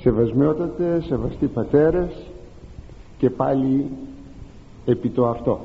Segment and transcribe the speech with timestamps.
[0.00, 2.26] Σεβασμιότατε, σεβαστοί πατέρες
[3.18, 3.86] και πάλι
[4.84, 5.60] επί το αυτό.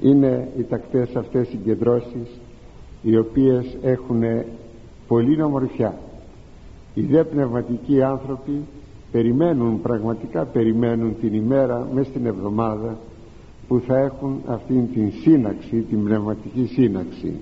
[0.00, 2.40] Είναι οι τακτές αυτές συγκεντρώσεις
[3.02, 4.22] οι οποίες έχουν
[5.06, 5.94] πολύ ομορφιά
[6.94, 8.64] οι δε πνευματικοί άνθρωποι
[9.12, 12.98] περιμένουν πραγματικά περιμένουν την ημέρα μέσα στην εβδομάδα
[13.68, 17.36] που θα έχουν αυτήν την σύναξη την πνευματική σύναξη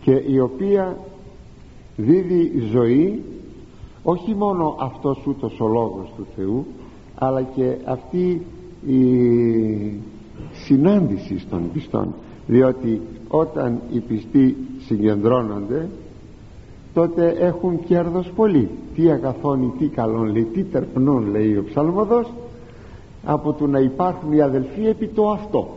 [0.00, 0.98] και η οποία
[1.96, 3.22] δίδει ζωή
[4.08, 6.66] όχι μόνο αυτός ούτως ο λόγος του Θεού
[7.18, 8.46] αλλά και αυτή
[8.86, 9.02] η
[10.52, 12.14] συνάντηση των πιστών
[12.46, 15.88] διότι όταν οι πιστοί συγκεντρώνονται
[16.94, 18.68] τότε έχουν κέρδος πολύ.
[18.94, 22.32] Τι αγαθόν τι καλόν λέει τι τερπνών λέει ο ψαλμοδός
[23.24, 25.68] από το να υπάρχουν οι αδελφοί επί το αυτό.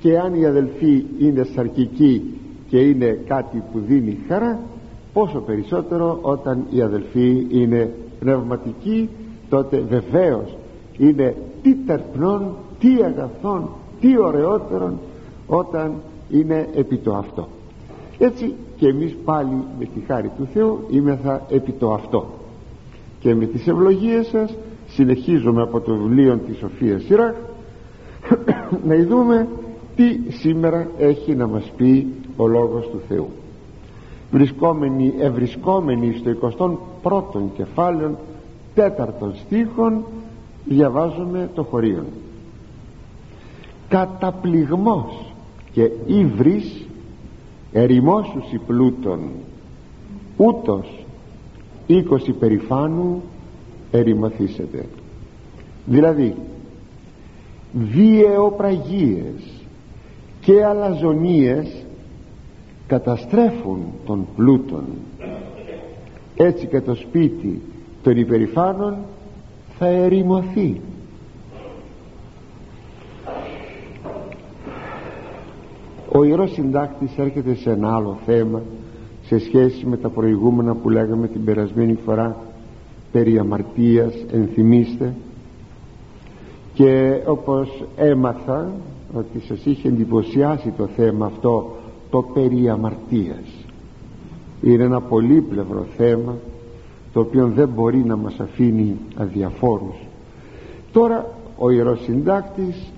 [0.00, 2.22] Και αν οι αδελφοί είναι σαρκικοί
[2.68, 4.60] και είναι κάτι που δίνει χαρά
[5.18, 9.08] πόσο περισσότερο όταν οι αδελφοί είναι πνευματικοί
[9.48, 10.56] τότε βεβαίως
[10.98, 13.68] είναι τι τερπνών τι αγαθόν
[14.00, 14.98] τι ωραιότερον
[15.46, 15.92] όταν
[16.30, 17.48] είναι επί το αυτό.
[18.18, 22.26] Έτσι και εμείς πάλι με τη χάρη του Θεού είμεθα επί το αυτό.
[23.20, 24.54] Και με τις ευλογίες σας
[24.88, 27.34] συνεχίζουμε από το βιβλίο της Σοφίας Σιράχ
[28.88, 29.48] να δούμε
[29.96, 33.28] τι σήμερα έχει να μας πει ο Λόγος του Θεού
[34.30, 36.52] βρισκόμενοι, ευρισκόμενοι στο
[37.02, 38.18] 21ο κεφάλαιο
[38.74, 40.04] τέταρτον στίχων
[40.64, 42.04] διαβάζουμε το χωρίο
[43.88, 45.32] καταπληγμός
[45.72, 46.86] και ύβρις
[47.72, 49.20] ερημόσους πλούτων
[50.36, 51.04] ούτως
[51.86, 53.22] είκοσι περηφάνου
[53.90, 54.86] ερημοθήσετε
[55.86, 56.34] δηλαδή
[57.72, 59.64] βιαιοπραγίες
[60.40, 61.84] και αλαζονίες
[62.88, 64.84] καταστρέφουν τον πλούτον.
[66.36, 67.62] Έτσι και το σπίτι
[68.02, 68.96] των υπερηφάνων
[69.78, 70.80] θα ερημωθεί.
[76.12, 78.62] Ο Ιερός Συντάκτης έρχεται σε ένα άλλο θέμα
[79.22, 82.36] σε σχέση με τα προηγούμενα που λέγαμε την περασμένη φορά
[83.12, 85.14] περί αμαρτίας ενθυμίστε.
[86.74, 88.72] Και όπως έμαθα
[89.14, 91.77] ότι σας είχε εντυπωσιάσει το θέμα αυτό
[92.10, 93.64] το περί αμαρτίας.
[94.62, 96.36] Είναι ένα πολύπλευρο θέμα
[97.12, 99.96] το οποίο δεν μπορεί να μας αφήνει αδιαφόρους.
[100.92, 101.26] Τώρα
[101.58, 102.92] ο Ιερός Συντάκτης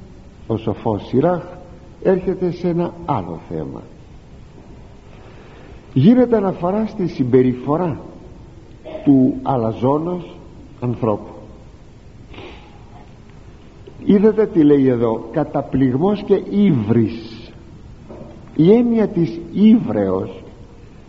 [0.47, 1.43] ο Σοφός Σιράχ
[2.03, 3.83] έρχεται σε ένα άλλο θέμα.
[5.93, 8.01] Γίνεται αναφορά στη συμπεριφορά
[9.05, 10.37] του αλαζόνος
[10.81, 11.33] ανθρώπου.
[14.05, 17.30] Είδατε τι λέει εδώ καταπληγμός και ύβρις
[18.61, 20.43] η έννοια της ύβρεως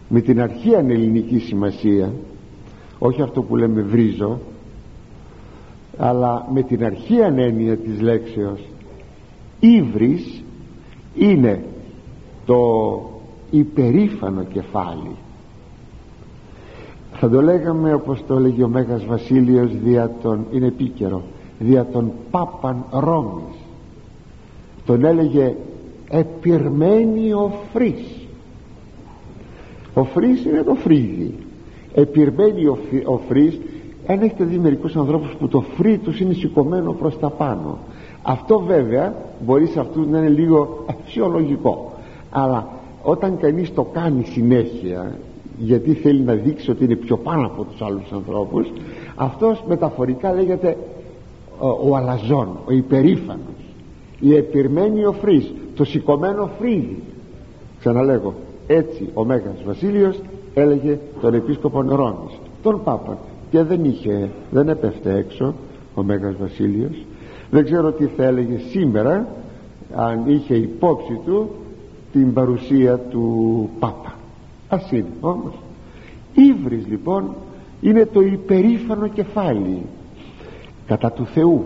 [0.09, 2.13] με την αρχαία ελληνική σημασία
[2.99, 4.39] όχι αυτό που λέμε βρίζω
[5.97, 8.59] αλλά με την αρχαία έννοια της λέξεως
[9.59, 10.43] ύβρις
[11.15, 11.63] είναι
[12.45, 12.59] το
[13.51, 15.15] υπερήφανο κεφάλι.
[17.13, 21.21] Θα το λέγαμε όπως το λέγει ο Μέγας Βασίλειος δια τον, είναι επίκαιρο
[21.59, 23.55] δια τον Πάπαν Ρώμης
[24.85, 25.55] τον έλεγε
[26.11, 28.27] επιρμένη ο φρύς.
[29.93, 31.35] Ο φρύς είναι το φρύδι
[31.93, 33.59] επιρμένη ο, ο φρύς
[34.07, 37.77] αν έχετε δει μερικούς ανθρώπους που το φρύ τους είναι σηκωμένο προς τα πάνω.
[38.21, 41.93] Αυτό βέβαια μπορεί σε αυτούς να είναι λίγο φυσιολογικό
[42.29, 42.67] αλλά
[43.03, 45.17] όταν κανείς το κάνει συνέχεια
[45.57, 48.71] γιατί θέλει να δείξει ότι είναι πιο πάνω από τους άλλους ανθρώπους
[49.15, 50.77] αυτός μεταφορικά λέγεται
[51.59, 53.39] ο, ο αλαζόν, ο υπερήφανος.
[54.19, 57.03] Η επιρμένη ο φρύς το σηκωμένο φρύδι.
[57.79, 58.33] Ξαναλέγω
[58.67, 60.19] έτσι ο Μέγας Βασίλειος
[60.53, 63.17] έλεγε τον επίσκοπο Ρώμης τον Πάπα
[63.51, 65.53] και δεν είχε δεν έπεφτε έξω
[65.95, 67.05] ο Μέγας Βασίλειος.
[67.51, 69.27] Δεν ξέρω τι θα έλεγε σήμερα
[69.95, 71.49] αν είχε υπόψη του
[72.11, 74.15] την παρουσία του Πάπα.
[74.69, 75.53] Ας είναι όμως.
[76.33, 77.35] Ύβρις λοιπόν
[77.81, 79.81] είναι το υπερήφανο κεφάλι
[80.87, 81.65] κατά του Θεού.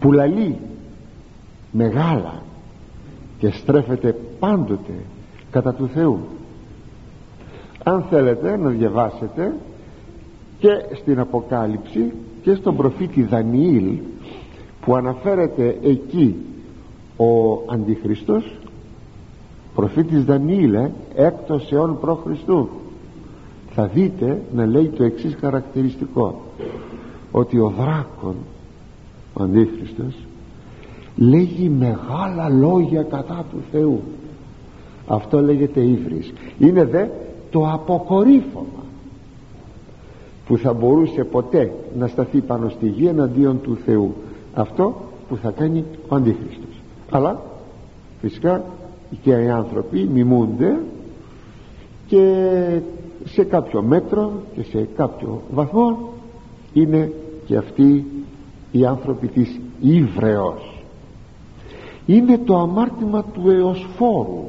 [0.00, 0.56] Που λαλεί
[1.72, 2.42] μεγάλα
[3.40, 4.92] και στρέφεται πάντοτε
[5.50, 6.18] κατά του Θεού.
[7.82, 9.54] Αν θέλετε να διαβάσετε
[10.58, 13.98] και στην Αποκάλυψη και στον προφήτη Δανιήλ
[14.80, 16.36] που αναφέρεται εκεί
[17.16, 18.60] ο Αντιχριστός
[19.74, 22.68] προφήτης Δανιήλ ε, έκτος αιών προ Χριστού
[23.74, 26.40] θα δείτε να λέει το εξής χαρακτηριστικό
[27.30, 28.34] ότι ο δράκον
[29.32, 30.14] ο Αντίχριστος
[31.16, 34.00] λέγει μεγάλα λόγια κατά του Θεού.
[35.06, 36.32] Αυτό λέγεται ύβρις.
[36.58, 37.06] Είναι δε
[37.50, 38.84] το αποκορύφωμα
[40.46, 44.14] που θα μπορούσε ποτέ να σταθεί πάνω στη γη εναντίον του Θεού.
[44.54, 44.94] Αυτό
[45.28, 46.82] που θα κάνει ο Αντίχριστος.
[47.10, 47.40] Αλλά
[48.20, 48.64] φυσικά
[49.22, 50.78] και οι άνθρωποι μιμούνται
[52.06, 52.34] και
[53.24, 56.12] σε κάποιο μέτρο και σε κάποιο βαθμό
[56.72, 57.12] είναι
[57.46, 58.06] και αυτοί
[58.72, 60.69] οι άνθρωποι της Ήβρεως
[62.14, 64.48] είναι το αμάρτημα του εωσφόρου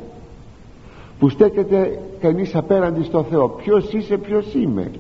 [1.20, 3.50] που στέκεται κανείς απέναντι στο Θεό.
[3.50, 4.92] Ποιος είσαι ποιος είμαι.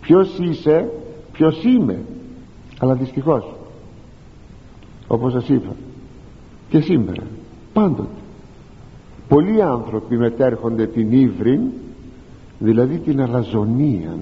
[0.00, 0.90] Ποιος είσαι
[1.32, 1.98] ποιος είμαι.
[2.78, 3.44] Αλλά δυστυχώς
[5.08, 5.74] όπως σας είπα
[6.68, 7.22] και σήμερα
[7.72, 8.08] πάντοτε
[9.28, 11.60] πολλοί άνθρωποι μετέρχονται την ύβριν
[12.58, 14.18] δηλαδή την αλαζονία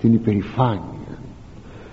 [0.00, 1.18] την υπερηφάνεια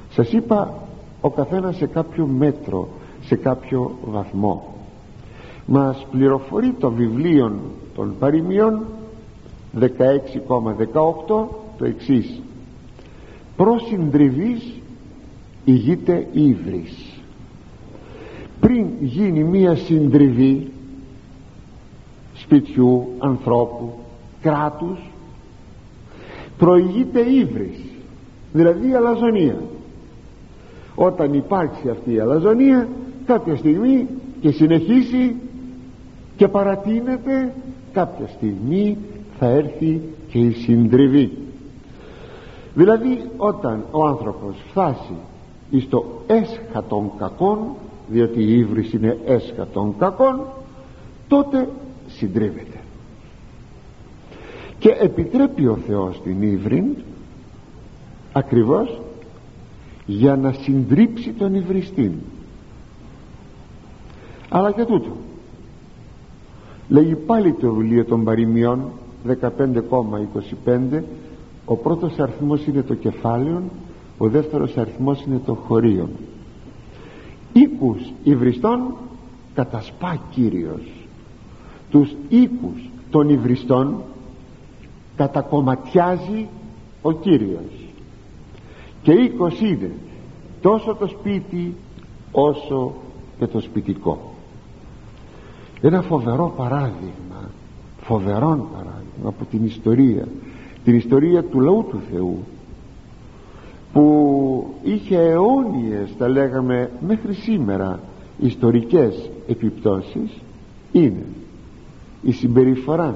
[0.09, 0.73] σας είπα
[1.21, 2.87] ο καθένας σε κάποιο μέτρο
[3.21, 4.76] σε κάποιο βαθμό
[5.67, 7.59] μας πληροφορεί το βιβλίο
[7.95, 8.85] των παροιμιών
[9.79, 9.87] 16,18
[11.77, 12.41] το εξής.
[13.55, 14.73] Προσυντριβής
[15.65, 17.07] ηγείται ύβρις
[18.59, 20.71] πριν γίνει μία συντριβή
[22.33, 23.93] σπιτιού, ανθρώπου,
[24.41, 24.99] κράτους
[26.57, 27.79] προηγείται ύβρις
[28.53, 29.61] δηλαδή αλαζονία.
[30.95, 32.87] Όταν υπάρξει αυτή η αλαζονία
[33.25, 34.07] κάποια στιγμή
[34.41, 35.35] και συνεχίσει
[36.37, 37.53] και παρατείνεται
[37.93, 38.97] κάποια στιγμή
[39.39, 41.37] θα έρθει και η συντριβή.
[42.73, 45.15] Δηλαδή όταν ο άνθρωπος φτάσει
[45.69, 47.59] εις το έσχα των κακών
[48.07, 50.41] διότι η ύβρις είναι έσχα των κακών
[51.27, 51.69] τότε
[52.07, 52.79] συντρίβεται.
[54.79, 56.85] Και επιτρέπει ο Θεός την ύβριν
[58.31, 59.01] ακριβώς
[60.05, 62.11] για να συντρίψει τον υβριστή
[64.49, 65.26] αλλά και τούτο
[66.89, 68.81] λέγει πάλι το βιβλίο των παροιμιών
[69.27, 71.01] 15,25
[71.65, 73.63] ο πρώτος αριθμός είναι το κεφάλαιο
[74.17, 76.09] ο δεύτερος αριθμός είναι το χωρίο
[77.53, 78.93] οίκους υβριστών
[79.53, 80.81] κατασπά Κύριος.
[81.89, 84.01] Τους οίκους των υβριστών
[85.15, 86.47] κατακομματιάζει
[87.01, 87.89] ο Κύριος.
[89.01, 89.91] Και οίκος είναι
[90.61, 91.75] τόσο το σπίτι
[92.31, 92.93] όσο
[93.39, 94.26] και το σπιτικό
[95.81, 97.49] ένα φοβερό παράδειγμα
[98.01, 100.27] φοβερό παράδειγμα από την ιστορία
[100.83, 102.37] την ιστορία του λαού του Θεού
[103.93, 107.99] που είχε αιώνιες τα λέγαμε μέχρι σήμερα
[108.39, 110.31] ιστορικές επιπτώσεις
[110.91, 111.25] είναι
[112.21, 113.15] η συμπεριφορά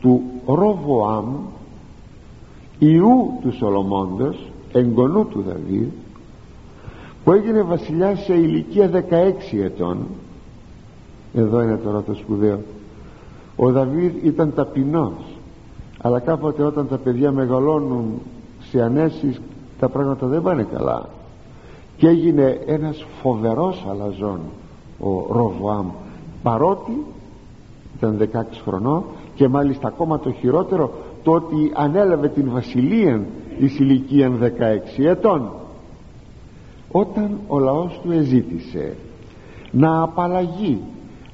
[0.00, 1.36] του Ροβοάμ
[2.78, 5.88] ιού του Σολομώντος εγγονού του Δαβίδ
[7.24, 10.06] που έγινε βασιλιάς σε ηλικία 16 ετών
[11.36, 12.60] εδώ είναι τώρα το σπουδαίο.
[13.56, 15.36] Ο Δαβίδ ήταν ταπεινός
[16.02, 18.20] αλλά κάποτε όταν τα παιδιά μεγαλώνουν
[18.60, 19.40] σε ανέσεις
[19.78, 21.08] τα πράγματα δεν πάνε καλά.
[21.96, 24.40] Και έγινε ένας φοβερός αλαζόν
[25.00, 25.86] ο Ροβοάμ
[26.42, 27.04] παρότι
[27.96, 29.04] ήταν 16 χρονών
[29.34, 30.92] και μάλιστα ακόμα το χειρότερο
[31.22, 33.24] το ότι ανέλαβε την βασιλεία
[33.58, 34.32] εις ηλικία
[34.98, 35.50] 16 ετών.
[36.92, 38.96] Όταν ο λαός του εζήτησε
[39.70, 40.80] να απαλλαγεί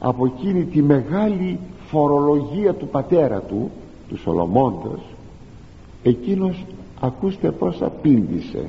[0.05, 3.71] από εκείνη τη μεγάλη φορολογία του πατέρα του
[4.09, 5.01] του Σολομώντος
[6.03, 6.65] εκείνος
[7.01, 8.69] ακούστε πως απήντησε.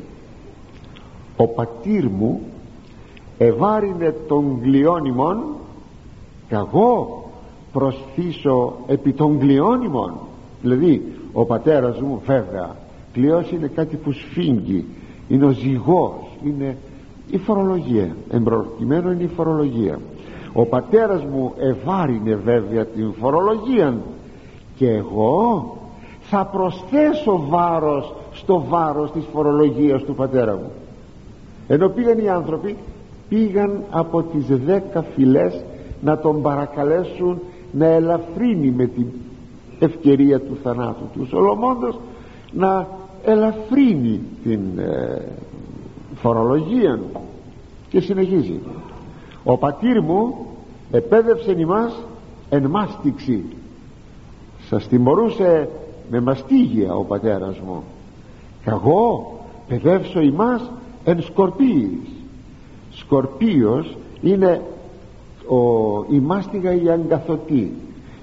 [1.37, 2.42] Ο πατήρ μου
[3.37, 5.44] ευάρινε τον γλιόνιμον
[6.47, 7.23] και εγώ
[7.71, 10.13] προσθήσω επί των γλιόνιμων
[10.61, 12.75] δηλαδή ο πατέρας μου βέβαια
[13.13, 14.85] κλειός είναι κάτι που σφίγγει
[15.28, 16.78] είναι ο ζυγός είναι
[17.30, 19.99] η φορολογία εμπροκειμένο είναι η φορολογία
[20.54, 23.98] ο πατέρας μου ευάρινε βέβαια την φορολογία
[24.76, 25.78] και εγώ
[26.22, 30.72] θα προσθέσω βάρος στο βάρος της φορολογίας του πατέρα μου.
[31.68, 32.76] Ενώ πήγαν οι άνθρωποι
[33.30, 35.64] πήγαν από τις δέκα φυλές
[36.02, 37.40] να τον παρακαλέσουν
[37.72, 39.06] να ελαφρύνει με την
[39.80, 41.26] ευκαιρία του θανάτου του.
[41.26, 42.00] Σολομώντος
[42.52, 42.88] να
[43.24, 45.22] ελαφρύνει την ε,
[46.16, 47.00] φορολογία
[47.90, 48.60] και συνεχίζει
[49.44, 50.35] ο πατήρ μου
[50.92, 52.04] επέδευσε ημάς
[52.50, 53.44] εν μάστιξη
[54.69, 55.69] σας τιμωρούσε
[56.09, 57.83] με μαστίγια ο πατέρας μου.
[58.64, 59.31] Και εγώ
[59.68, 60.71] παιδεύσω ημάς
[61.04, 62.09] εν σκορπίης.
[62.92, 64.62] Σκορπίος είναι
[65.47, 65.57] ο,
[66.09, 67.71] η μάστιγα η αγκαθωτή.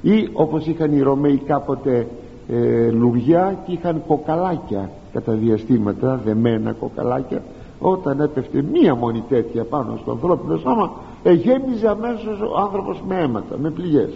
[0.03, 2.07] Ή όπως είχαν οι Ρωμαίοι κάποτε
[2.49, 7.43] ε, λουριά και είχαν κοκαλάκια κατά διαστήματα δεμένα κοκαλάκια
[7.81, 13.59] όταν έπεφτε μία μόνη τέτοια πάνω στο ανθρώπινο σώμα εγέμιζε αμέσως ο άνθρωπος με αίματα,
[13.59, 14.11] με πληγές.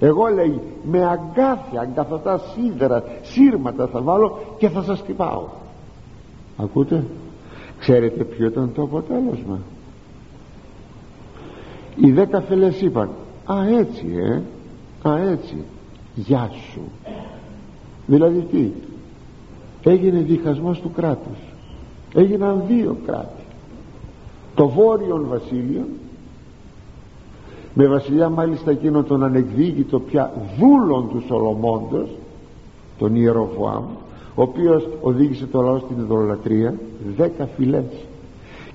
[0.00, 0.60] Εγώ λέει
[0.90, 5.44] με αγκάθια, αγκαθωτά σίδερα, σύρματα θα βάλω και θα σας χτυπάω.
[6.56, 7.04] Ακούτε;
[7.78, 9.58] Ξέρετε ποιο ήταν το αποτέλεσμα;
[11.96, 13.08] Οι δέκα φελές είπαν
[13.44, 14.42] α έτσι ε
[15.08, 15.56] α έτσι
[16.14, 16.80] γεια σου
[18.06, 18.70] δηλαδή τι;
[19.82, 21.38] Έγινε διχασμός του κράτους.
[22.14, 23.42] Έγιναν δύο κράτη.
[24.54, 25.86] Το βόρειο βασίλειο
[27.80, 32.08] με βασιλιά μάλιστα εκείνο τον ανεκδίκητο πια δούλον του Σολομώντος
[32.98, 33.84] τον Ιεροβοάμ
[34.34, 36.74] ο οποίος οδήγησε το λαό στην ειδωλατρία
[37.16, 38.04] δέκα φυλές.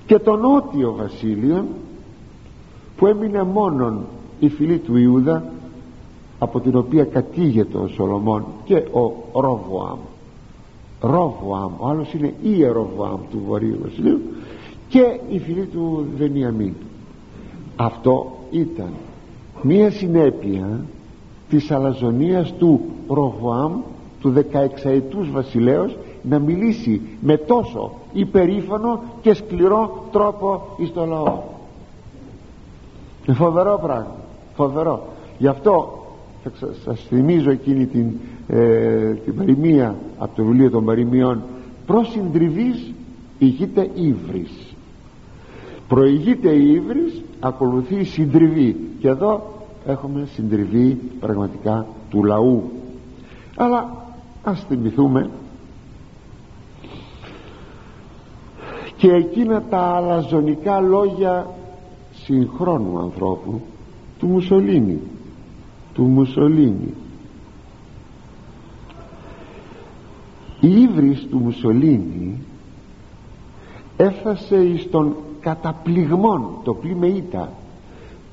[0.06, 1.66] Και το νότιο βασίλειο
[2.98, 4.06] που έμεινε μόνον
[4.40, 5.44] η φυλή του Ιούδα
[6.40, 10.00] από την οποία κατήγεται ο Σολομών και ο Ρόβοαμ
[11.02, 14.22] Ρόβοαμ ο άλλος είναι Ιεροβοάμ του Βορείου Βασιλείου
[14.88, 16.74] και η φυλή του Βενιαμίν.
[17.76, 18.94] Αυτό ήταν
[19.62, 20.86] μία συνέπεια
[21.50, 23.74] της αλαζονίας του Ροβοάμ
[24.22, 31.42] του 16 ετούς βασιλέως να μιλήσει με τόσο υπερήφανο και σκληρό τρόπο εις το λαό.
[33.34, 34.16] Φοβερό πράγμα
[34.56, 35.04] φοβερό.
[35.38, 36.04] Γι' αυτό
[36.44, 36.52] θα
[36.84, 38.12] σας θυμίζω εκείνη την,
[38.48, 41.42] ε, την παροιμία από το βιβλίο των παροιμιών.
[41.86, 42.94] Προς συντριβής
[43.40, 44.76] ηγείται ύβρις
[45.88, 48.96] προηγείται η ύβρις ακολουθεί η συντριβή.
[49.00, 49.54] Και εδώ
[49.86, 52.72] έχουμε συντριβή πραγματικά του λαού.
[53.56, 54.06] Αλλά
[54.44, 55.30] ας θυμηθούμε
[58.98, 61.48] και εκείνα τα αλαζονικά λόγια
[62.12, 63.62] συγχρόνου ανθρώπου
[64.20, 65.00] του Μουσολίνη.
[65.94, 66.94] Του Μουσολίνη.
[70.60, 72.44] Η ύβρις του Μουσολίνη
[73.98, 77.50] έφτασε εις τον καταπληγμόν το πλήμε ήττα.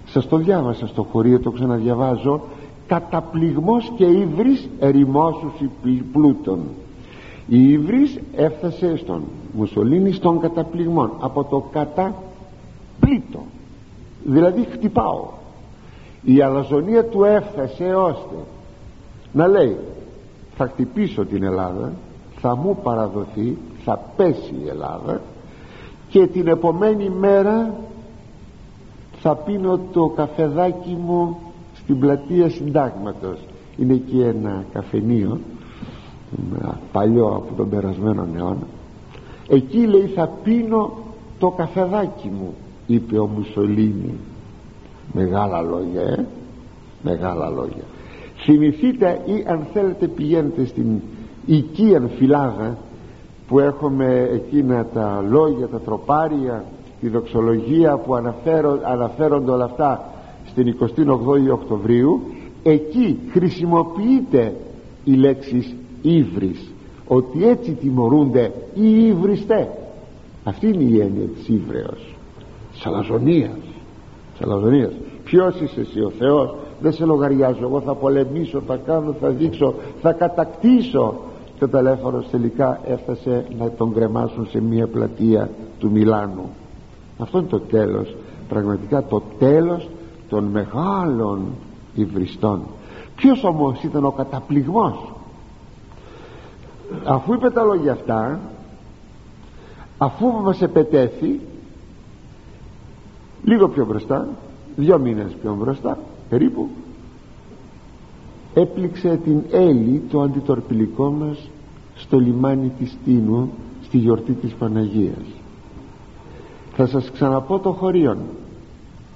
[0.07, 2.40] Σας το διάβασα στο χωρίο το ξαναδιαβάζω.
[2.87, 5.52] Καταπληγμός και ύβρις ερημόσους
[6.12, 6.59] πλούτων.
[7.49, 13.42] Η ύβρις έφτασε στον Μουσολίνη στον καταπληγμόν από το καταπλήτο
[14.25, 15.28] δηλαδή χτυπάω.
[16.23, 18.37] Η αλαζονία του έφτασε ώστε
[19.33, 19.76] να λέει
[20.57, 21.92] θα χτυπήσω την Ελλάδα
[22.40, 25.21] θα μου παραδοθεί θα πέσει η Ελλάδα
[26.12, 27.75] και την επομένη μέρα
[29.21, 31.37] θα πίνω το καφεδάκι μου
[31.75, 33.38] στην πλατεία συντάγματος.
[33.76, 35.40] Είναι εκεί ένα καφενείο
[36.92, 38.66] παλιό από τον περασμένο αιώνα.
[39.49, 40.92] Εκεί λέει θα πίνω
[41.38, 42.54] το καφεδάκι μου
[42.87, 44.14] είπε ο Μουσολίνη.
[45.12, 46.26] Μεγάλα λόγια ε;
[47.02, 47.85] μεγάλα λόγια.
[48.37, 51.00] Θυμηθείτε ή αν θέλετε πηγαίνετε στην
[51.47, 52.78] οικίαν φυλάδα
[53.52, 56.64] που έχουμε εκείνα τα λόγια τα τροπάρια
[57.00, 60.04] τη δοξολογία που αναφέρω, αναφέρονται όλα αυτά
[60.47, 62.23] στην 28η Οκτωβρίου
[62.62, 64.54] εκεί χρησιμοποιείται
[65.04, 66.73] η λέξη ύβρις
[67.06, 69.68] ότι έτσι τιμωρούνται οι ύβριστέ
[70.44, 72.14] αυτή είναι η έννοια της ύβρεως.
[72.73, 73.59] Της αλαζονίας.
[74.32, 74.92] Της αλαζονίας.
[75.25, 77.59] Ποιος είσαι εσύ ο Θεός; Δεν σε λογαριάζω.
[77.62, 81.14] Εγώ θα πολεμήσω θα κάνω θα δείξω θα κατακτήσω
[81.62, 86.50] και ο τηλέφωνος τελικά έφτασε να τον κρεμάσουν σε μια πλατεία του Μιλάνου.
[87.19, 88.16] Αυτό είναι το τέλος
[88.49, 89.88] πραγματικά το τέλος
[90.28, 91.47] των μεγάλων
[91.95, 92.62] υβριστών.
[93.16, 95.12] Ποιος όμως ήταν ο καταπληγμός;
[97.04, 98.40] Αφού είπε τα λόγια αυτά
[99.99, 101.40] αφού μας επετέθη
[103.45, 104.28] λίγο πιο μπροστά
[104.76, 106.69] δύο μήνες πιο μπροστά περίπου
[108.54, 111.50] έπληξε την Έλλη το αντιτορπιλικό μας
[112.02, 113.50] στο λιμάνι της Τίνου
[113.82, 115.26] στη γιορτή της Παναγίας.
[116.75, 118.18] Θα σας ξαναπώ το χωρίον.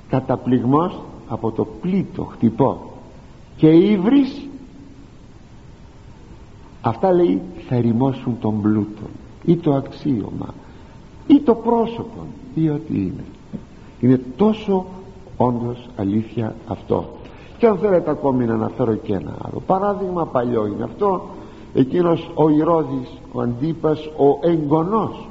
[0.09, 2.81] Καταπληγμός από το πλήτο χτυπώ
[3.57, 4.47] και ύβρις.
[6.81, 9.03] Αυτά λέει θα ρημώσουν τον πλούτο
[9.45, 10.55] ή το αξίωμα
[11.27, 13.25] ή το πρόσωπο ή ό,τι είναι
[14.01, 14.85] είναι τόσο
[15.37, 17.09] όντως αλήθεια αυτό.
[17.59, 21.23] Και αν θέλετε ακόμη να αναφέρω και ένα άλλο παράδειγμα παλιό είναι αυτό
[21.77, 25.29] εκείνος ο Ηρώδης ο Αντίπας ο εγγονός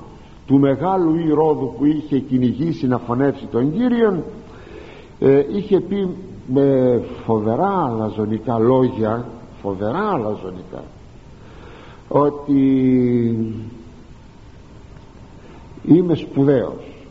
[0.48, 4.24] του μεγάλου Ηρώδου που είχε κυνηγήσει να φωνεύσει τον Κύριον
[5.20, 6.10] ε, είχε πει
[6.48, 9.26] με φοβερά αλαζονικά λόγια
[9.62, 10.84] φοβερά αλαζονικά
[12.08, 12.62] ότι
[15.84, 17.06] είμαι σπουδαίος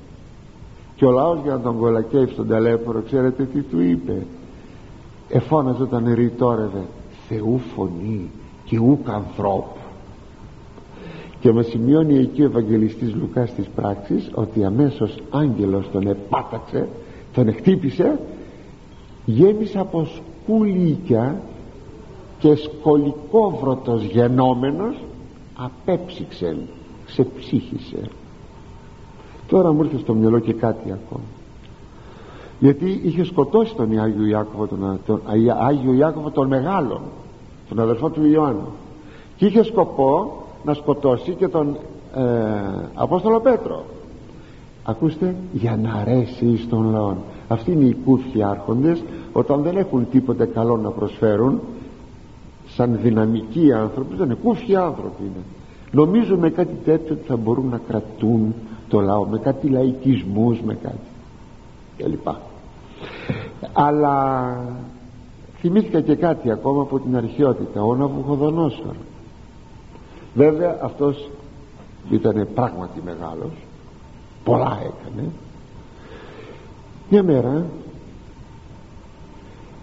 [0.97, 4.27] και ο λαός για να τον κολακεύει στον ταλέπορο ξέρετε τι του είπε.
[5.29, 6.87] Εφώναζε όταν ρητόρευε
[7.29, 8.31] Θεού φωνή
[8.65, 9.79] και ούκ ανθρώπου.
[11.41, 16.89] Και με σημειώνει εκεί ο Ευαγγελιστής Λουκάς της πράξης ότι αμέσως άγγελος τον επάταξε
[17.35, 18.19] τον χτύπησε
[19.25, 21.43] γέμισε από σκουλίκια
[22.39, 24.97] και σκολικόβρωτος γενόμενος
[25.55, 26.57] απέψυξε
[27.07, 28.09] ξεψύχησε.
[29.49, 31.25] Τώρα μου ήρθε στο μυαλό και κάτι ακόμα.
[32.59, 35.23] Γιατί είχε σκοτώσει τον Άγιο Ιάκωβο τον, τον
[35.61, 37.01] Άγιο Ιάκωβο τον Μεγάλον
[37.69, 38.69] τον αδερφό του Ιωάννου
[39.37, 41.77] και είχε σκοπό να σκοτώσει και τον
[42.17, 42.21] ε,
[42.95, 43.85] Απόστολο Πέτρο.
[44.85, 47.15] Ακούστε για να αρέσει στον λαό
[47.49, 49.03] αυτοί είναι οι κούφιοι άρχοντες
[49.33, 51.61] όταν δεν έχουν τίποτε καλό να προσφέρουν
[52.69, 55.45] σαν δυναμικοί άνθρωποι δεν είναι κούφιοι άνθρωποι είναι.
[55.91, 58.55] Νομίζουν με κάτι τέτοιο ότι θα μπορούν να κρατούν
[58.89, 60.99] το λαό με κάτι λαϊκισμούς με κάτι.
[61.97, 62.29] Κλπ
[63.73, 64.57] αλλά
[65.65, 68.95] θυμήθηκα και κάτι ακόμα από την αρχαιότητα ο Ναβουχοδονόσορ
[70.35, 71.31] βέβαια αυτός
[72.11, 73.53] ήταν πράγματι μεγάλος
[74.45, 75.29] πολλά έκανε.
[77.11, 77.67] Μια μέρα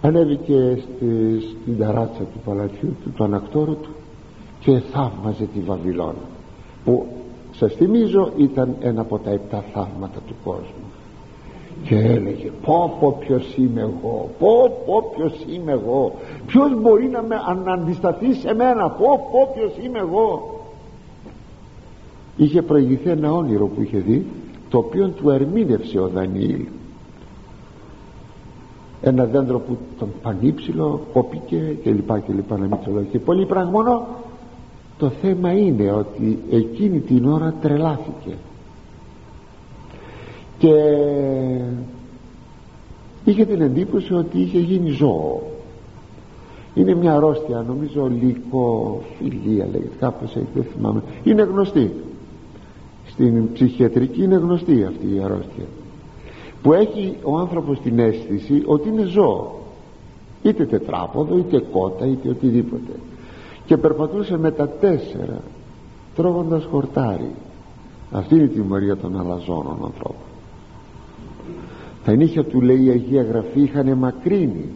[0.02, 3.90] ανέβηκε στη, στην ταράτσα του παλατιού του του ανακτόρου του
[4.60, 6.24] και θαύμαζε τη Βαβυλώνα
[6.84, 7.06] που
[7.52, 10.81] σας θυμίζω ήταν ένα από τα επτά θαύματα του κόσμου
[11.84, 16.12] και έλεγε πω πω ποιος είμαι εγώ πω πω ποιος είμαι εγώ.
[16.46, 17.36] Ποιος μπορεί να με
[17.72, 20.60] αντισταθεί σε μένα πω πω ποιος είμαι εγώ
[22.36, 24.26] είχε προηγηθεί ένα όνειρο που είχε δει
[24.68, 26.64] το οποίο του ερμήνευσε ο Δανιήλ.
[29.02, 34.06] Ένα δέντρο που τον πανύψηλο κόπηκε και λοιπά και λοιπά να μην και πολύ πράγμα
[34.98, 38.36] το θέμα είναι ότι εκείνη την ώρα τρελάθηκε
[40.62, 40.74] και
[43.24, 45.42] είχε την εντύπωση ότι είχε γίνει ζώο.
[46.74, 51.02] Είναι μια αρρώστια νομίζω λυκοφιλία λέγεται κάπως έτσι δεν θυμάμαι.
[51.24, 51.92] Είναι γνωστή.
[53.06, 55.64] Στην ψυχιατρική είναι γνωστή αυτή η αρρώστια.
[56.62, 59.52] Που έχει ο άνθρωπος την αίσθηση ότι είναι ζώο.
[60.42, 62.92] Είτε τετράποδο είτε κότα είτε οτιδήποτε.
[63.66, 65.40] Και περπατούσε με τα τέσσερα
[66.14, 67.30] τρώγοντας χορτάρι.
[68.10, 70.31] Αυτή είναι η τιμωρία των αλαζόνων ανθρώπων
[72.04, 74.68] τα νύχια του λέει η Αγία Γραφή είχαν μακρύνει.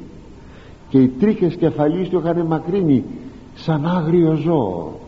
[0.88, 3.04] Και οι τρίχες κεφαλής του είχαν μακρύνει
[3.54, 5.00] σαν άγριο ζώο.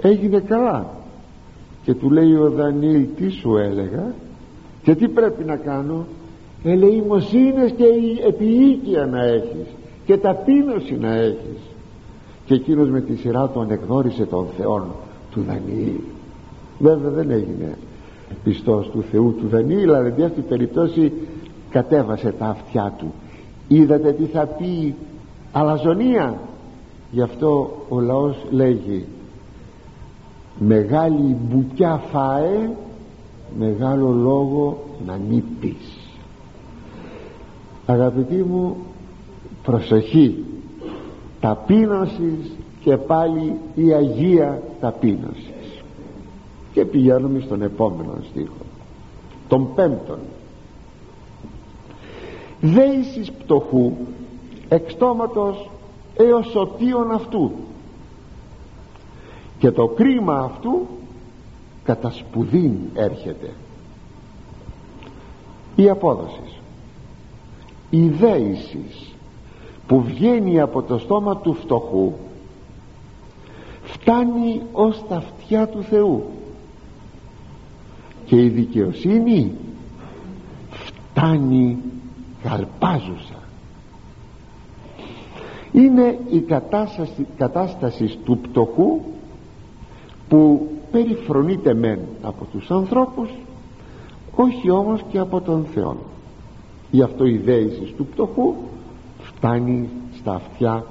[0.00, 0.86] Έγινε καλά.
[1.82, 4.14] Και του λέει ο Δανίλ τι σου έλεγα
[4.82, 6.06] και τι πρέπει να κάνω;
[6.64, 7.84] Ελεημοσύνες και
[8.26, 9.66] επιοίκεια να έχεις
[10.04, 11.58] και ταπείνωση να έχεις
[12.44, 14.86] και εκείνος με τη σειρά του ανεγνώρισε τον Θεόν
[15.30, 16.00] του Δανιήλ
[16.78, 17.78] βέβαια δεν έγινε
[18.44, 21.12] πιστός του Θεού του Δανιήλ αλλά εν αυτή περιπτώσει
[21.70, 23.12] κατέβασε τα αυτιά του.
[23.68, 24.94] Είδατε τι θα πει
[25.52, 26.40] αλαζονία;
[27.10, 29.06] Γι' αυτό ο λαός λέγει
[30.58, 32.70] μεγάλη μπουκιά φάε
[33.58, 36.00] μεγάλο λόγο να μην πεις
[37.90, 38.76] αγαπητοί μου
[39.62, 40.44] προσοχή.
[41.40, 45.49] Ταπείνωσης και πάλι η Αγία ταπείνωσης
[46.72, 48.64] και πηγαίνουμε στον επόμενο στίχο.
[49.48, 50.18] Τον πέμπτον.
[52.60, 53.92] Δέησης πτωχού
[54.68, 55.70] εξτόματος
[56.16, 57.50] έως σωτίον αυτού.
[59.58, 60.86] Και το κρίμα αυτού
[61.84, 63.52] κατά σπουδήν έρχεται.
[65.76, 66.60] Η απόδοση.
[67.90, 69.14] Η δέησης
[69.86, 72.12] που βγαίνει από το στόμα του φτωχού
[73.82, 76.24] φτάνει ως τα αυτιά του Θεού
[78.30, 79.52] και η δικαιοσύνη
[80.70, 81.78] φτάνει
[82.42, 83.38] καλπάζουσα
[85.72, 89.00] είναι η κατάσταση, κατάσταση του πτωχού
[90.28, 93.28] που περιφρονείται μεν από τους ανθρώπους
[94.34, 95.96] όχι όμως και από τον Θεό.
[96.90, 98.54] Γι' αυτό η δέησης του πτωχού
[99.22, 99.88] φτάνει
[100.18, 100.84] στα αυτιά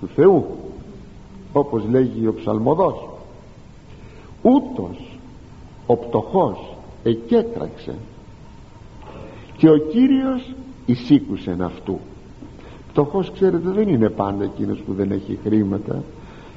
[0.00, 0.46] του Θεού
[1.52, 3.08] όπως λέγει ο ψαλμοδός.
[4.42, 5.18] Ούτως
[5.86, 6.71] ο πτωχός
[7.02, 7.94] εκέτραξε
[9.56, 10.54] και ο Κύριος
[10.86, 11.98] εισήκουσε αυτού.
[12.92, 16.02] Πτωχός ξέρετε δεν είναι πάντα εκείνος που δεν έχει χρήματα.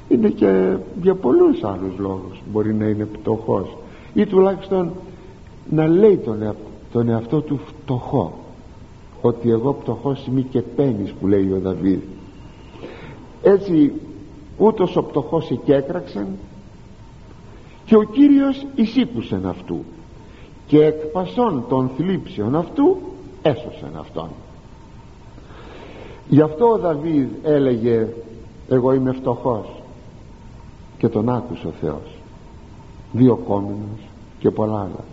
[0.08, 3.76] Είναι και για πολλούς άλλους λόγους μπορεί να είναι πτωχός
[4.14, 4.92] ή τουλάχιστον
[5.70, 6.54] να λέει τον,
[6.92, 8.38] τον εαυτό του φτωχό.
[9.20, 12.00] Ότι εγώ πτωχός είμαι και πένις που λέει ο Δαβίδ.
[13.42, 13.92] Έτσι
[14.58, 16.26] ούτως ο πτωχός εκέκραξεν
[17.84, 19.84] και ο Κύριος εισήκουσεν αυτού
[20.66, 22.98] και εκ πασών των θλίψεων αυτού
[23.42, 24.28] έσωσεν αυτόν.
[26.28, 28.08] Γι' αυτό ο Δαβίδ έλεγε
[28.68, 29.82] εγώ είμαι φτωχός
[30.98, 32.18] και τον άκουσε ο Θεός.
[33.12, 34.00] Δύο κόμινος
[34.38, 35.04] και πολλά άλλα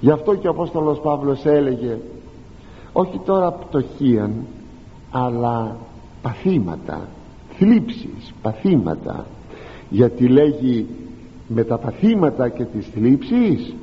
[0.00, 1.98] γι' αυτό και ο Απόστολος Παύλος έλεγε
[2.92, 4.46] όχι τώρα πτωχίαν
[5.10, 5.76] αλλά
[6.22, 7.08] παθήματα
[7.58, 9.26] θλίψεις, παθήματα.
[9.90, 10.86] Γιατί λέγει
[11.48, 13.74] με τα παθήματα και τις θλίψεις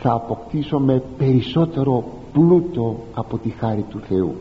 [0.00, 4.34] θα αποκτήσουμε περισσότερο πλούτο από τη χάρη του Θεού.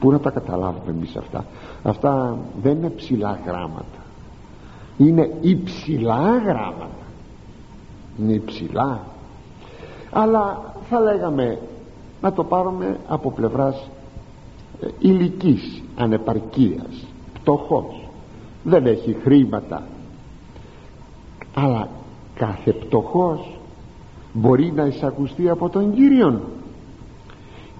[0.00, 1.44] Πού να τα καταλάβουμε εμείς αυτά;
[1.82, 3.98] Αυτά δεν είναι ψηλά γράμματα.
[4.96, 7.06] Είναι υψηλά γράμματα.
[8.18, 9.00] Είναι υψηλά.
[10.10, 11.58] Αλλά θα λέγαμε
[12.20, 13.90] Να το πάρουμε από πλευράς
[14.80, 18.08] ε, ηλικής ανεπαρκίας Πτωχός.
[18.64, 19.82] Δεν έχει χρήματα.
[21.54, 21.88] Αλλά
[22.34, 23.57] κάθε πτωχός
[24.38, 26.40] μπορεί να εισακουστεί από τον Κύριον.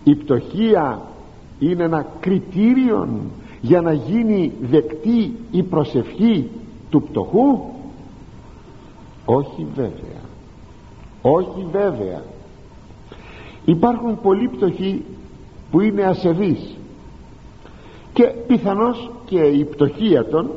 [0.05, 1.03] Η πτωχία
[1.59, 3.09] είναι ένα κριτήριο
[3.61, 6.51] για να γίνει δεκτή η προσευχή
[6.91, 7.61] του πτωχού.
[9.25, 10.21] Όχι βέβαια.
[11.23, 12.23] Όχι βέβαια.
[13.65, 15.05] Υπάρχουν πολλοί πτωχοί
[15.71, 16.77] που είναι ασεβείς
[18.13, 20.51] και πιθανώς και η πτωχία των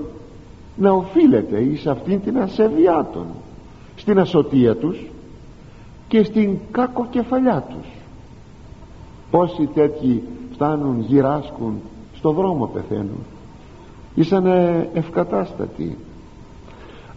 [0.75, 3.25] να οφείλεται εις αυτήν την ασεβιά των
[3.95, 4.97] στην ασωτεία τους
[6.11, 7.87] και στην κακοκεφαλιά τους.
[9.31, 11.81] Πόσοι τέτοιοι φτάνουν γυράσκουν
[12.13, 13.25] στο δρόμο πεθαίνουν.
[14.15, 15.97] Ήσανε ευκατάστατοι.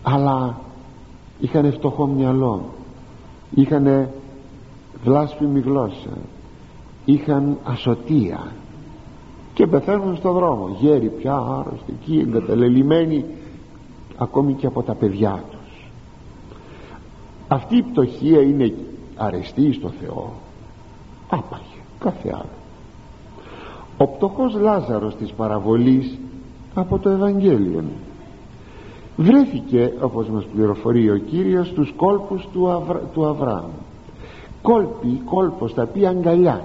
[0.03, 0.61] Αλλά
[1.41, 2.65] είχαν φτωχό μυαλό.
[3.55, 4.09] Είχαν
[5.05, 6.17] βλάσφημη γλώσσα.
[7.05, 8.53] Είχαν ασωτεία
[9.55, 13.25] και πεθαίνουν στο δρόμο γέροι πια άρρωστοι εκεί εγκαταλελειμμένοι
[14.17, 15.91] ακόμη και από τα παιδιά τους.
[17.49, 18.75] Αυτή η πτωχία είναι
[19.17, 20.33] αρεστή στο Θεό.
[21.29, 21.63] Άπαγε
[21.99, 22.63] κάθε άλλο.
[23.97, 26.19] Ο πτωχός Λάζαρος της παραβολής
[26.75, 27.85] από το Ευαγγέλιο
[29.17, 32.99] βρέθηκε όπως μας πληροφορεί ο Κύριος στους κόλπους του, Αβρα...
[32.99, 33.71] του Αβραάμ.
[34.63, 36.65] Κόλπη, κόλπος θα πει αγκαλιά.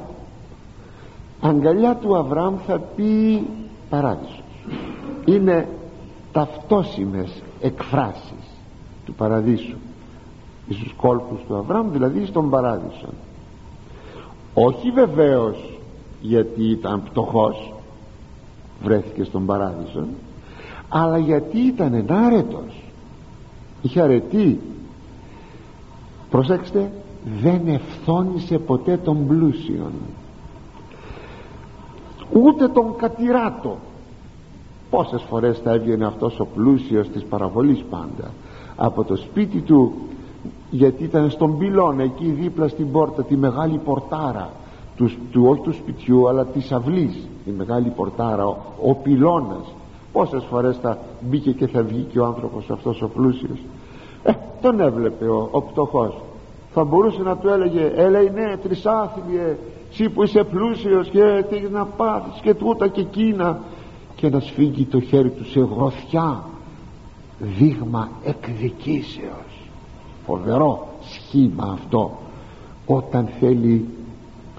[1.42, 3.44] Αγκαλιά του Αβραάμ θα πει
[3.90, 4.44] παράδεισος.
[5.26, 5.68] Είναι
[6.32, 8.44] ταυτόσιμες εκφράσεις
[9.06, 9.78] του παραδείσου
[10.70, 13.10] στους κόλπους του Αβραάμ δηλαδή στον παράδεισο.
[14.54, 15.80] Όχι βεβαίως
[16.22, 17.74] γιατί ήταν πτωχός
[18.84, 20.06] βρέθηκε στον παράδεισο
[20.90, 22.84] αλλά γιατί ήταν ενάρετος.
[23.82, 24.60] Είχε αρετή.
[26.30, 26.92] Προσέξτε
[27.42, 29.92] δεν ευθόνησε ποτέ τον πλούσιον.
[32.34, 33.78] Ούτε τον κατηράτο.
[34.90, 38.32] Πόσες φορές θα έβγαινε αυτός ο πλούσιος της παραβολής πάντα
[38.76, 39.94] από το σπίτι του
[40.70, 44.50] γιατί ήταν στον πυλώνα εκεί δίπλα στην πόρτα τη μεγάλη πορτάρα
[44.96, 47.28] τους, του όχι του σπιτιού αλλά της αυλής.
[47.46, 49.74] Η μεγάλη πορτάρα ο, ο πυλώνας.
[50.12, 53.60] Πόσες φορές θα μπήκε και θα βγει και ο άνθρωπος αυτός ο πλούσιος.
[54.24, 56.16] Ε, τον έβλεπε ο, ο πτωχός.
[56.74, 59.58] Θα μπορούσε να του έλεγε έλα ναι τρισάθλιε
[59.92, 63.60] εσύ που είσαι πλούσιος και τι να πάθεις και τούτα και εκείνα
[64.16, 66.44] και να σφίγγει το χέρι του σε γροθιά
[67.40, 69.49] δείγμα εκδικήσεως
[70.30, 72.12] φοβερό σχήμα αυτό
[72.86, 73.86] όταν θέλει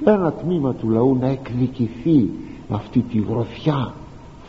[0.04, 2.30] ένα τμήμα του λαού να εκδικηθεί
[2.68, 3.92] με αυτή τη γροθιά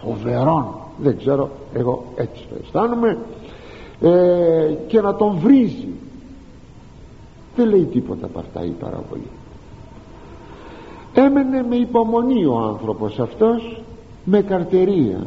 [0.03, 0.65] φοβερών
[0.97, 3.17] δεν ξέρω εγώ έτσι το αισθάνομαι
[4.01, 5.87] ε, και να τον βρίζει.
[7.55, 9.29] Δεν λέει τίποτα παρτά η παραβολή
[11.13, 13.81] έμενε με υπομονή ο άνθρωπος αυτός
[14.23, 15.25] με καρτερία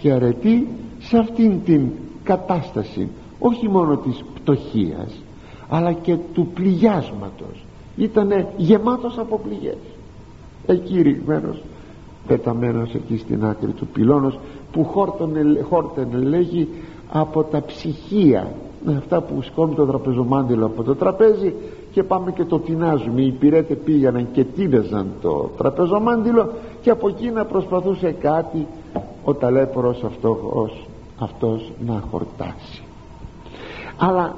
[0.00, 1.88] και αρετή σε αυτήν την
[2.22, 5.20] κατάσταση όχι μόνο της πτωχίας
[5.68, 7.64] αλλά και του πληγιάσματος.
[7.96, 9.78] Ήταν γεμάτος από πληγές.
[10.66, 11.62] Εκεί ρηγμένος
[12.26, 14.38] πεταμένος εκεί στην άκρη του πυλώνος
[14.72, 14.84] που
[15.68, 16.68] χόρτενε λέγει
[17.12, 18.52] από τα ψυχία
[18.84, 21.54] με αυτά που σκόνει το τραπεζομάντιλο από το τραπέζι
[21.92, 23.20] και πάμε και το τεινάζουμε.
[23.20, 28.66] Οι πυρέτε πήγαιναν και τίνεζαν το τραπεζομάντιλο και από εκεί να προσπαθούσε κάτι
[29.24, 30.86] ο ταλέπορος αυτός,
[31.18, 32.85] αυτός να χορτάσει
[33.98, 34.36] αλλά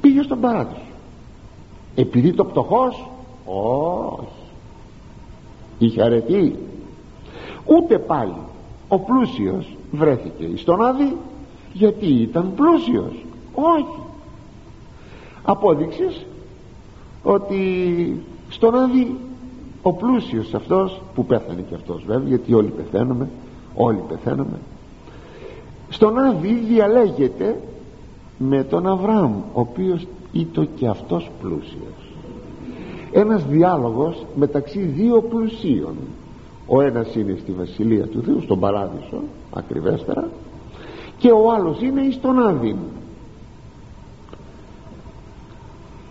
[0.00, 0.80] πήγε στον παράδεισο.
[1.94, 3.10] Επειδή το πτωχός
[3.44, 4.28] όχι.
[5.78, 6.58] Είχε αρετή.
[7.64, 8.36] Ούτε πάλι
[8.88, 11.16] ο πλούσιος βρέθηκε στον Άδη
[11.72, 13.24] γιατί ήταν πλούσιος.
[13.54, 14.00] Όχι.
[15.42, 16.26] Απόδειξες
[17.22, 19.16] ότι στον Άδη
[19.82, 23.28] ο πλούσιος αυτός που πέθανε και αυτός βέβαια γιατί όλοι πεθαίνουμε
[23.74, 24.58] όλοι πεθαίνουμε
[25.88, 27.60] στον Άδη διαλέγεται
[28.38, 32.12] με τον Αβραάμ ο οποίος ήταν και αυτός πλούσιος.
[33.12, 35.94] Ένας διάλογος μεταξύ δύο πλουσίων.
[36.66, 39.22] Ο ένας είναι στη Βασιλεία του Θεού στον Παράδεισο
[39.52, 40.28] ακριβέστερα
[41.18, 42.76] και ο άλλος είναι εις τον Άδειν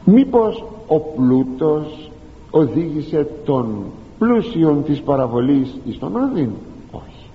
[0.06, 2.12] μήπως ο πλούτος
[2.52, 3.84] οδήγησε τον
[4.20, 6.50] πλούσιον της παραβολής εις τον Άδειν
[6.92, 7.30] όχι.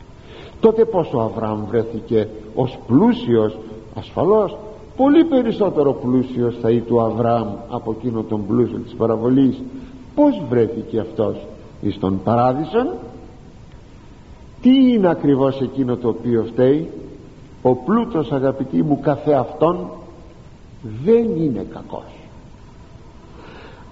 [0.61, 3.59] Τότε πως ο Αβραάμ βρέθηκε ως πλούσιος
[3.95, 4.57] ασφαλώς
[4.97, 9.63] πολύ περισσότερο πλούσιος θα ήταν ο Αβραάμ από εκείνο τον πλούσιο της παραβολής.
[10.15, 11.47] Πως βρέθηκε αυτός
[11.81, 12.89] εις τον παράδεισον;
[14.61, 16.91] Τι είναι ακριβώς εκείνο το οποίο φταίει;
[17.63, 19.91] Ο πλούτος αγαπητοί μου καθεαυτόν
[21.05, 22.13] δεν είναι κακός.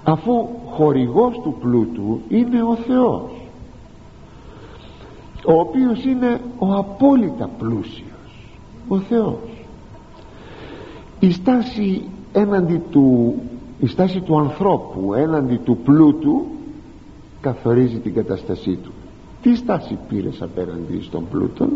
[0.04, 3.40] Αφού χορηγός του πλούτου είναι ο Θεός
[5.46, 8.58] ο οποίος είναι ο απόλυτα πλούσιος
[8.88, 9.59] ο Θεός
[11.20, 12.02] η στάση
[12.32, 13.34] έναντι του
[13.80, 16.46] η στάση του ανθρώπου έναντι του πλούτου
[17.40, 18.90] καθορίζει την κατάστασή του.
[19.42, 21.68] Τι στάση πήρες απέναντι στον πλούτο;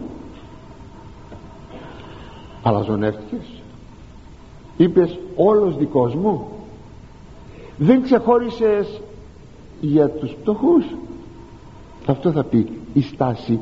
[2.63, 3.63] Αλαζονεύτηκες.
[4.77, 6.49] Είπες όλος δικός μου
[7.77, 9.01] δεν ξεχώρισες
[9.81, 10.85] για τους πτωχούς
[12.07, 13.59] αυτό θα πει η στάση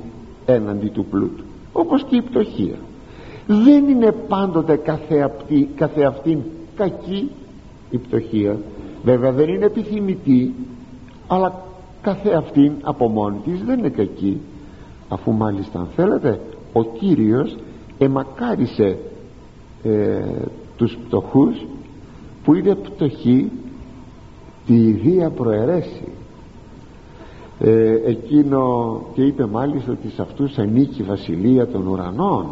[0.47, 1.45] έναντι του πλούτου.
[1.73, 2.77] Όπως και η πτωχία
[3.65, 6.39] δεν είναι πάντοτε καθεαυτή, καθεαυτήν
[6.77, 7.31] κακή
[7.91, 8.59] η πτωχία.
[9.05, 10.55] Βέβαια δεν είναι επιθυμητή
[11.27, 11.63] αλλά
[12.03, 14.41] καθεαυτήν από μόνη της δεν είναι κακή.
[15.09, 16.41] Αφού μάλιστα αν θέλετε
[16.73, 17.57] ο Κύριος
[17.99, 18.99] εμακάρισε
[19.83, 20.21] ε,
[20.77, 21.67] τους πτωχούς
[22.45, 23.51] που είναι πτωχοί
[24.67, 26.09] τη ιδία προαιρέσει
[27.59, 32.47] ε, εκείνο και είπε μάλιστα ότι σε αυτούς ανήκει η βασιλεία των ουρανών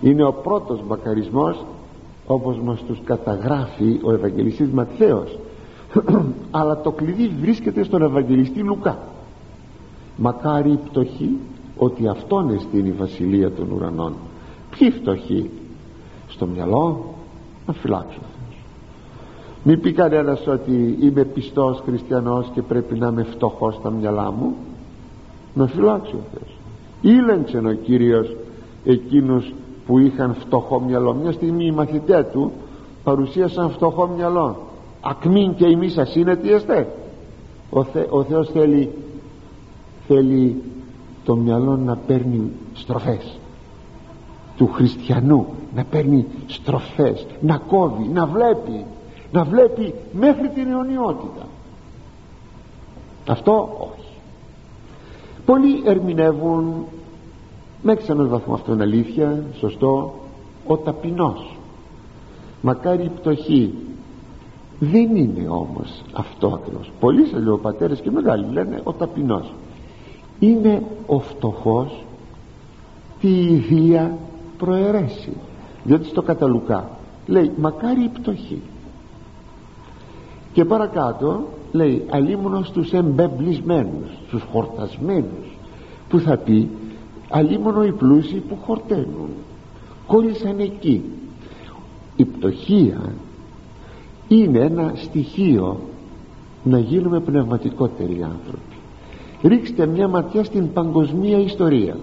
[0.00, 1.64] είναι ο πρώτος μακαρισμός
[2.26, 5.38] όπως μας τους καταγράφει ο Ευαγγελιστής Ματθαίος.
[6.50, 8.98] Αλλά το κλειδί βρίσκεται στον Ευαγγελιστή Λουκά.
[10.16, 11.38] Μακάρι η πτωχή
[11.76, 14.12] ότι αυτόν εστίν η βασιλεία των ουρανών.
[14.78, 15.50] Ποιοι φτωχοί;
[16.28, 17.14] Στο μυαλό
[17.66, 18.20] να φυλάξω
[19.68, 24.56] μην πει κανένας ότι είμαι πιστός χριστιανός και πρέπει να είμαι φτωχός στα μυαλά μου.
[25.54, 26.56] Να φυλάξει ο Θεός.
[27.00, 28.36] Ήλεγξε ο Κύριος
[28.84, 29.52] εκείνους
[29.86, 31.14] που είχαν φτωχό μυαλό.
[31.14, 32.52] Μια στιγμή οι μαθητέ του
[33.04, 34.56] παρουσίασαν φτωχό μυαλό.
[35.00, 36.88] Ακμήν και εμείς σας είναι τι εστέ
[37.70, 38.90] ο, Θε, ο Θεός θέλει
[40.06, 40.62] θέλει
[41.24, 43.38] το μυαλό να παίρνει στροφές.
[44.56, 48.84] Του χριστιανού να παίρνει στροφές να κόβει, να βλέπει
[49.32, 51.46] να βλέπει μέχρι την αιωνιότητα.
[53.28, 54.08] Αυτό όχι.
[55.44, 56.84] Πολλοί ερμηνεύουν
[57.86, 60.14] μέχρι σε έναν βαθμό αυτό είναι αλήθεια σωστό.
[60.66, 61.56] Ο ταπεινός.
[62.60, 63.74] Μακάρι η πτωχή.
[64.78, 66.90] Δεν είναι όμως αυτό ακριβώς.
[67.00, 69.52] Πολλοί σε λέω πατέρες και μεγάλοι λένε ο ταπεινός.
[70.38, 72.04] Είναι ο φτωχός
[73.20, 74.18] τη ιδία
[74.58, 75.32] προαιρέσει
[75.84, 76.90] διότι στο καταλουκά
[77.26, 78.62] λέει μακάρι η πτωχή
[80.52, 85.56] και παρακάτω λέει αλίμονος στους εμπεμπλισμένους στους χορτασμένους
[86.08, 86.68] που θα πει
[87.30, 89.28] αλίμονο οι πλούσιοι που χορταίνουν.
[90.06, 91.02] Κόλλησαν εκεί.
[92.16, 93.12] Η πτωχία
[94.28, 95.80] είναι ένα στοιχείο
[96.62, 98.76] να γίνουμε πνευματικότεροι άνθρωποι.
[99.42, 101.96] Ρίξτε μια ματιά στην παγκοσμία ιστορία.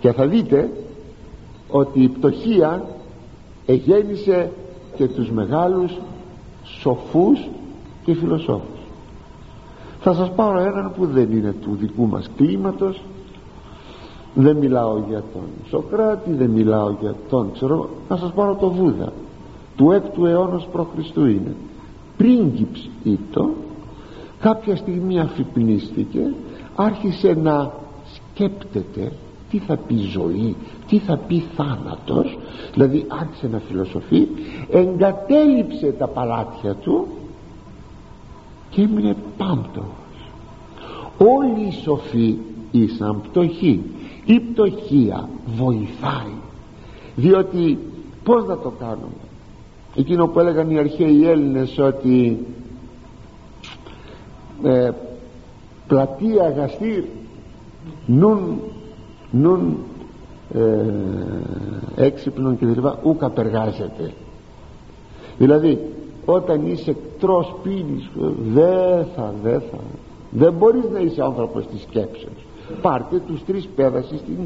[0.00, 0.70] Και θα δείτε
[1.70, 2.86] ότι η πτωχία
[3.66, 4.50] εγέννησε
[4.96, 5.92] και τους μεγάλους
[6.64, 7.48] σοφούς
[8.04, 8.80] και φιλοσόφους.
[10.00, 13.02] Θα σας πάρω έναν που δεν είναι του δικού μας κλίματος
[14.34, 19.12] δεν μιλάω για τον Σοκράτη δεν μιλάω για τον ξέρω θα σας πάρω το Βούδα.
[19.76, 21.16] Του 6ου αιώνα π.Χ.
[21.16, 21.54] είναι.
[22.16, 23.50] Πρίγκιψ ήτο.
[24.40, 26.34] Κάποια στιγμή αφυπνίστηκε.
[26.74, 27.72] Άρχισε να
[28.14, 29.12] σκέπτεται
[29.50, 30.56] τι θα πει ζωή
[30.88, 32.38] τι θα πει θάνατος.
[32.72, 34.28] Δηλαδή άρχισε να φιλοσοφεί.
[34.70, 37.06] Εγκατέλειψε τα παλάτια του
[38.70, 40.04] και έμεινε πάμπτωος
[41.18, 42.36] όλοι οι σοφοί
[42.70, 43.82] ήσαν πτωχοί
[44.24, 46.34] η πτωχία βοηθάει.
[47.16, 47.78] Διότι
[48.24, 49.24] πως να το κάνουμε;
[49.96, 52.46] Εκείνο που έλεγαν οι αρχαίοι Έλληνες ότι
[54.62, 54.90] ε,
[55.86, 57.04] πλατεία γαστήρ
[58.06, 58.60] νουν,
[59.30, 59.76] νουν
[60.54, 60.70] ε,
[61.96, 64.12] έξυπνον και δηλαδή ούκα περγάζεται.
[65.38, 65.78] Δηλαδή
[66.24, 68.10] όταν είσαι τρως πίνεις
[68.52, 69.78] δεν θα, δεν θα.
[70.30, 72.43] Δεν μπορείς να είσαι άνθρωπος της σκέψης
[72.82, 74.38] πάρτε τους τρεις πέδασες στην,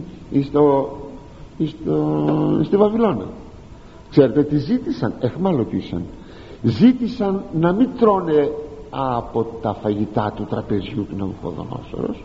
[0.42, 0.96] στο,
[1.66, 3.26] στο, στη Βαβυλώνα.
[4.10, 6.02] Ξέρετε τι ζήτησαν εχμαλωτήσαν.
[6.62, 8.50] Ζήτησαν να μην τρώνε
[8.90, 12.24] από τα φαγητά του τραπεζιού του Ναβουχοδονόσορος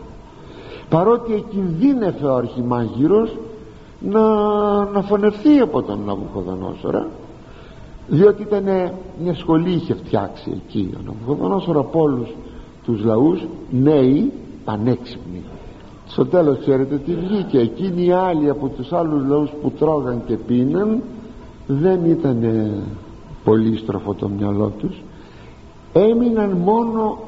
[0.88, 3.36] παρότι εκινδύνευε ο αρχιμάγειρος
[4.00, 4.20] να,
[4.84, 7.08] να φωνευθεί από τον Ναβουχοδονόσορα
[8.08, 8.64] διότι ήταν
[9.22, 12.28] μια σχολή είχε φτιάξει εκεί ο Ναβουχοδονόσορα από όλους
[12.84, 14.32] τους λαούς νέοι
[14.64, 15.42] πανέξυπνοι
[16.14, 17.58] στο τέλος ξέρετε τι βγήκε.
[17.58, 21.02] Εκείνοι οι άλλοι από τους άλλους λαούς που τρώγαν και πίναν
[21.66, 22.44] δεν ήταν
[23.44, 25.02] πολύ στροφό το μυαλό τους.
[25.92, 27.18] Έμειναν μόνο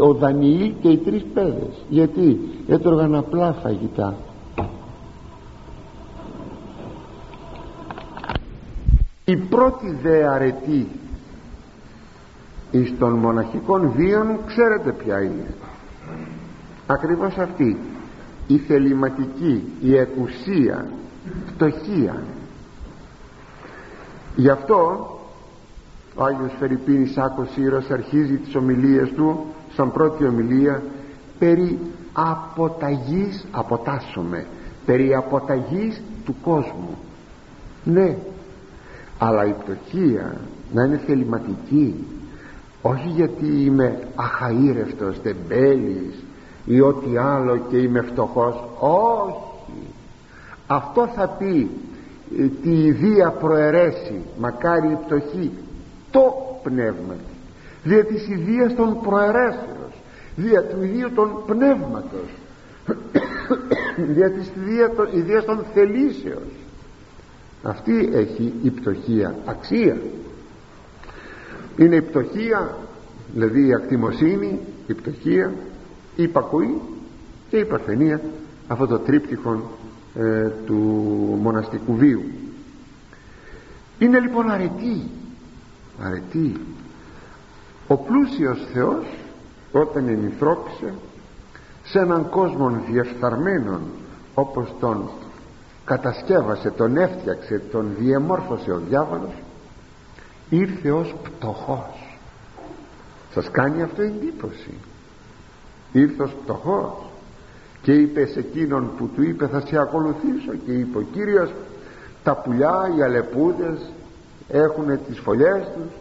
[0.00, 1.84] ο Δανιήλ και οι τρεις παιδες.
[1.88, 4.14] Γιατί; Έτρωγαν απλά φαγητά.
[9.24, 10.88] Η πρώτη δε αρετή
[12.70, 15.54] εις των μοναχικών βίων ξέρετε ποια είναι.
[16.86, 17.93] Ακριβώς αυτή
[18.46, 20.86] η θεληματική η εκουσία
[21.46, 22.22] φτωχία.
[24.36, 25.08] Γι' αυτό
[26.14, 30.82] ο Άγιος Φερρυπίνης Άκος Σύρος αρχίζει τις ομιλίες του σαν πρώτη ομιλία
[31.38, 31.78] περί
[32.12, 34.46] αποταγής αποτάσσομαι
[34.86, 36.98] περί αποταγής του κόσμου
[37.84, 38.16] ναι
[39.18, 40.40] αλλά η πτωχία
[40.72, 42.06] να είναι θεληματική
[42.82, 46.24] όχι γιατί είμαι αχαήρευτος τεμπέλης
[46.64, 48.54] ή ό,τι άλλο και είμαι φτωχός.
[48.78, 49.36] Όχι.
[50.66, 51.70] Αυτό θα πει
[52.38, 55.50] ε, τη ιδία προαιρέσει μακάρι η πτωχή
[56.10, 57.14] το πνεύμα
[57.82, 59.92] δια της ιδίας των προαιρέσεως
[60.36, 62.28] δια του ιδίου των πνεύματος
[64.14, 64.52] δια της
[65.12, 66.52] ιδίας των θελήσεως.
[67.62, 69.96] Αυτή έχει η πτωχία αξία.
[71.76, 72.76] Είναι η πτωχία
[73.34, 75.52] δηλαδή η ακτιμοσύνη η πτωχία
[76.16, 76.80] η υπακοή
[77.50, 78.20] και η παρθενία
[78.68, 79.70] αυτό το τρίπτυχο
[80.14, 80.74] ε, του
[81.42, 82.22] μοναστικού βίου.
[83.98, 85.10] Είναι λοιπόν αρετή
[86.02, 86.60] αρετή.
[87.86, 89.04] Ο πλούσιος Θεός
[89.72, 90.94] όταν ενηθρώπησε
[91.84, 93.80] σε έναν κόσμο διεφθαρμένον
[94.34, 95.10] όπως τον
[95.84, 99.32] κατασκεύασε, τον έφτιαξε, τον διεμόρφωσε ο διάβολος
[100.50, 102.18] ήρθε ως πτωχός.
[103.32, 104.74] Σας κάνει αυτό εντύπωση
[105.98, 106.92] ήρθε ως πτωχός
[107.82, 111.50] και είπε σε εκείνον που του είπε θα σε ακολουθήσω και είπε ο Κύριος
[112.22, 113.92] τα πουλιά, οι αλεπούδες
[114.48, 115.92] έχουν τις φωλιές τους.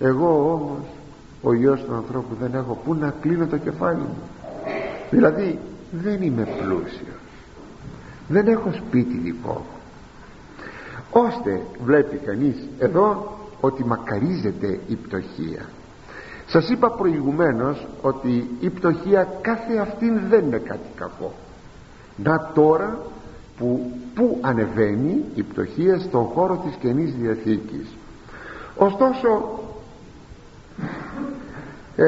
[0.00, 0.86] Εγώ όμως
[1.42, 4.16] ο Υιός του ανθρώπου δεν έχω που να κλείνω το κεφάλι μου
[5.10, 5.58] δηλαδή
[5.90, 7.22] δεν είμαι πλούσιος.
[8.28, 9.64] Δεν έχω σπίτι δικό
[11.10, 15.68] ώστε βλέπει κανείς εδώ ότι μακαρίζεται η πτωχία
[16.46, 21.32] σας είπα προηγουμένως ότι η πτωχία κάθε αυτήν δεν είναι κάτι κακό.
[22.16, 22.98] Να τώρα
[23.58, 27.96] που, που ανεβαίνει η πτωχία στον χώρο της Καινής Διαθήκης.
[28.76, 29.58] Ωστόσο
[31.96, 32.04] ε,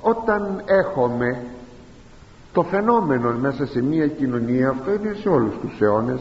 [0.00, 1.44] όταν έχουμε
[2.52, 6.20] το φαινόμενο μέσα σε μια κοινωνία αυτό είναι σε όλους τους αιώνες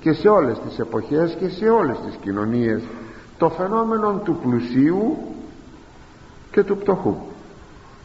[0.00, 2.82] και σε όλες τις εποχές και σε όλες τις κοινωνίες
[3.38, 5.16] το φαινόμενο του πλουσίου
[6.58, 7.16] και του πτωχού.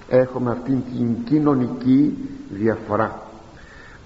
[0.09, 2.17] Έχουμε αυτήν την κοινωνική
[2.49, 3.21] διαφορά.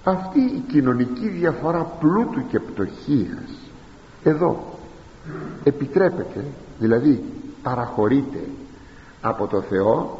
[0.04, 3.50] Αυτή η κοινωνική διαφορά πλούτου και πτωχίας
[4.22, 4.64] εδώ
[5.64, 6.44] επιτρέπεται
[6.78, 7.24] δηλαδή
[7.62, 8.38] παραχωρείται
[9.20, 10.18] από το Θεό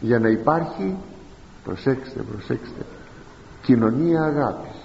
[0.00, 0.96] για να υπάρχει
[1.64, 2.82] προσέξτε προσέξτε
[3.62, 4.76] κοινωνία αγάπης.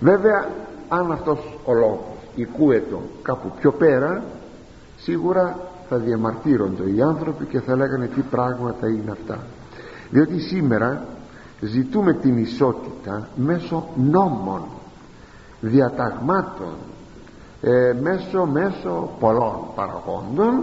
[0.00, 0.48] Βέβαια
[0.88, 2.00] αν αυτός ο λόγος
[2.34, 4.22] οικούετο κάπου πιο πέρα
[4.96, 9.38] σίγουρα θα διαμαρτύρονται οι άνθρωποι και θα λέγανε τι πράγματα είναι αυτά.
[10.10, 11.06] Διότι σήμερα
[11.60, 14.62] ζητούμε την ισότητα μέσω νόμων
[15.60, 16.74] διαταγμάτων
[17.60, 20.62] ε, μέσω, μέσω πολλών παραγόντων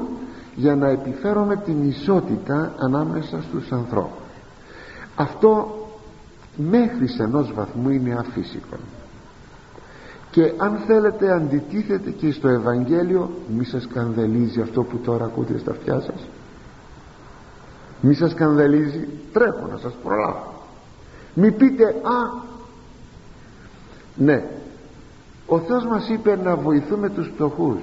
[0.56, 4.28] για να επιφέρουμε την ισότητα ανάμεσα στους ανθρώπους.
[5.16, 5.68] Αυτό
[6.56, 8.76] μέχρι σε ενός βαθμού είναι αφύσικο
[10.32, 15.72] και αν θέλετε αντιτίθεται και στο Ευαγγέλιο μη σας σκανδαλίζει αυτό που τώρα ακούτε στα
[15.72, 16.28] αυτιά σας.
[18.02, 20.54] Μη σας σκανδαλίζει τρέχω να σας προλάβω.
[21.34, 22.48] Μη πείτε α
[24.16, 24.44] ναι
[25.50, 27.80] ο Θεός μας είπε να βοηθούμε τους φτωχούς.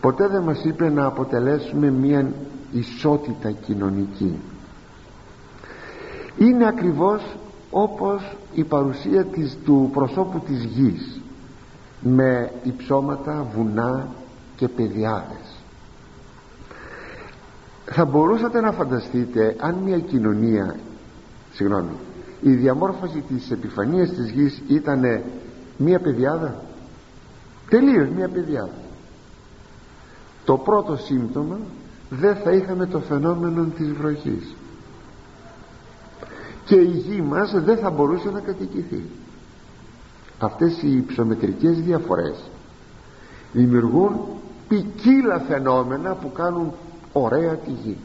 [0.00, 2.32] Ποτέ δεν μας είπε να αποτελέσουμε μια
[2.72, 4.38] ισότητα κοινωνική.
[6.38, 7.36] Είναι ακριβώς
[7.70, 11.20] όπως η παρουσία της, του προσώπου της γης
[12.00, 14.08] με υψώματα, βουνά
[14.56, 15.56] και παιδιάδες
[17.84, 20.76] θα μπορούσατε να φανταστείτε αν μια κοινωνία
[21.52, 21.92] συγγνώμη
[22.40, 25.22] η διαμόρφωση της επιφανίας της γης ήταν
[25.76, 26.62] μια παιδιάδα
[27.68, 28.78] τελείως μια παιδιάδα
[30.44, 31.58] το πρώτο σύμπτωμα
[32.10, 34.54] δεν θα είχαμε το φαινόμενο της βροχής
[36.68, 39.02] και η γη μας δεν θα μπορούσε να κατοικηθεί.
[40.38, 42.50] Αυτές οι υψομετρικές διαφορές
[43.52, 44.20] δημιουργούν
[44.68, 46.72] ποικίλα φαινόμενα που κάνουν
[47.12, 47.96] ωραία τη γη.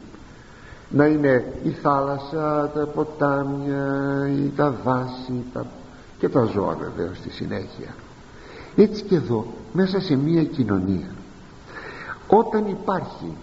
[0.90, 5.66] Να είναι η θάλασσα τα ποτάμια ή τα δάση τα...
[6.20, 7.96] και τα ζώα βεβαίως στη συνέχεια.
[8.76, 11.16] Έτσι και εδώ μέσα σε μία κοινωνία
[12.28, 13.34] όταν υπάρχει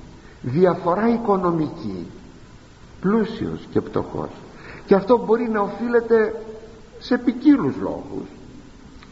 [0.43, 2.07] διαφορά οικονομική
[3.01, 4.31] πλούσιος και πτωχός
[4.91, 6.43] και αυτό μπορεί να οφείλεται
[6.99, 8.29] σε ποικίλους λόγους.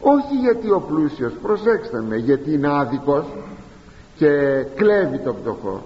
[0.00, 3.24] Όχι γιατί ο πλούσιος προσέξτε με γιατί είναι άδικος
[4.16, 4.28] και
[4.74, 5.82] κλέβει τον πτωχό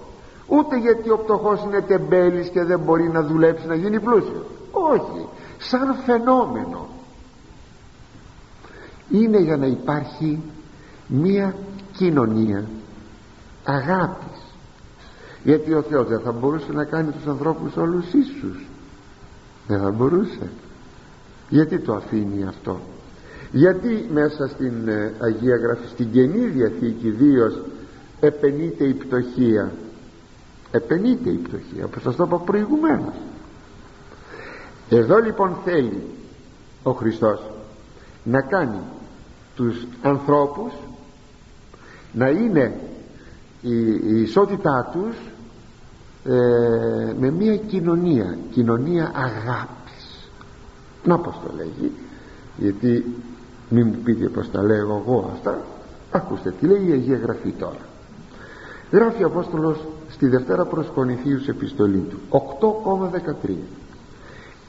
[0.47, 4.45] ούτε γιατί ο πτωχός είναι τεμπέλης και δεν μπορεί να δουλέψει να γίνει πλούσιος.
[4.71, 5.27] Όχι
[5.57, 6.87] σαν φαινόμενο.
[9.09, 10.41] Είναι για να υπάρχει
[11.07, 11.55] μία
[11.91, 12.65] κοινωνία
[13.63, 14.55] αγάπης.
[15.43, 18.67] Γιατί ο Θεός δεν θα μπορούσε να κάνει τους ανθρώπους όλους ίσους
[19.67, 20.49] δεν θα μπορούσε.
[21.49, 22.79] Γιατί το αφήνει αυτό;
[23.51, 27.61] Γιατί μέσα στην ε, Αγία Γραφή στην Καινή Διαθήκη ιδίως
[28.19, 29.71] επενείται η πτωχία;
[30.71, 33.13] Επενείται η πτωχία όπως σας το είπα προηγουμένως.
[34.89, 36.03] Εδώ λοιπόν θέλει
[36.83, 37.51] ο Χριστός
[38.23, 38.79] να κάνει
[39.55, 40.73] τους ανθρώπους
[42.13, 42.79] να είναι
[43.61, 45.15] η, η ισότητά τους
[46.25, 50.29] ε, με μια κοινωνία κοινωνία αγάπης.
[51.03, 51.91] Να πως το λέγει
[52.57, 53.15] γιατί
[53.69, 55.61] μην μου πείτε πως τα λέγω εγώ αυτά.
[56.11, 57.79] Ακούστε τι λέει η Αγία Γραφή τώρα.
[58.91, 62.19] Γράφει ο Απόστολος στη Δευτέρα προς Κονηθίους επιστολή του
[63.45, 63.49] 8,13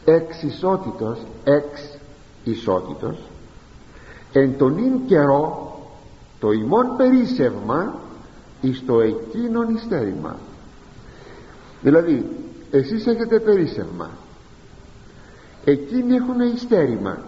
[0.04, 1.98] εξ ισότητος εξ
[2.44, 3.18] ισότητος
[4.32, 5.78] εν τον ίν καιρό
[6.40, 7.94] το ημών περίσευμα
[8.60, 10.36] εις το εκείνον ιστέρημα
[11.84, 12.26] δηλαδή
[12.70, 14.10] εσείς έχετε περίσευμα
[15.64, 17.18] εκείνοι έχουν ιστέρημα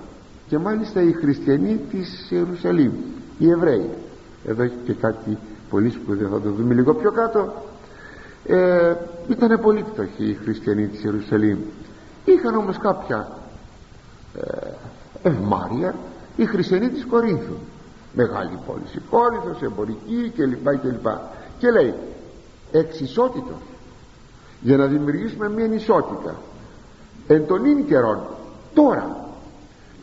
[0.48, 2.92] και μάλιστα οι χριστιανοί της Ιερουσαλήμ
[3.38, 3.90] οι Εβραίοι.
[4.46, 5.38] Εδώ έχει και κάτι
[5.70, 7.64] πολύ σπουδαίο θα το δούμε λίγο πιο κάτω.
[8.46, 8.94] Ε,
[9.28, 11.58] ήταν πολύ φτωχοί οι χριστιανοί της Ιερουσαλήμ.
[12.24, 13.38] Είχαν όμως κάποια
[14.40, 15.94] ε, ευμάρια
[16.36, 17.54] οι χριστιανοί της Κορίνθου.
[18.14, 21.06] Μεγάλη πόλη η Κόρινθος, εμπορική κλπ κλπ.
[21.58, 21.94] Και λέει
[22.72, 23.60] εξισότητος
[24.66, 26.34] για να δημιουργήσουμε μια ισότητα
[27.26, 28.18] εν των ίν καιρών
[28.74, 29.26] τώρα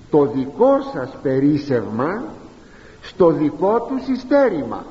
[0.10, 2.24] το δικό σας περίσευμα
[3.02, 4.86] στο δικό τους συστέρημα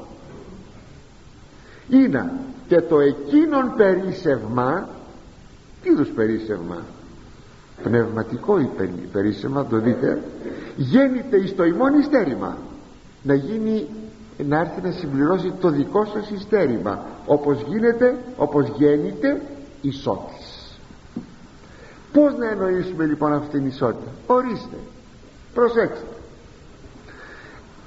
[1.89, 2.33] είναι
[2.68, 4.89] και το εκείνον περίσευμα
[5.83, 6.77] τι είδους περίσευμα;
[7.83, 8.70] Πνευματικό
[9.12, 10.23] περίσευμα το δείτε
[10.77, 12.57] γέννηται εις το ημών ιστέρημα
[13.23, 13.87] να γίνει
[14.49, 19.41] να έρθει να συμπληρώσει το δικό σας ιστέρημα όπως γίνεται όπως γέννηται
[19.83, 20.62] ισότης
[22.12, 24.76] πως να εννοήσουμε λοιπόν αυτήν την ισότητα; Ορίστε
[25.55, 26.07] προσέξτε.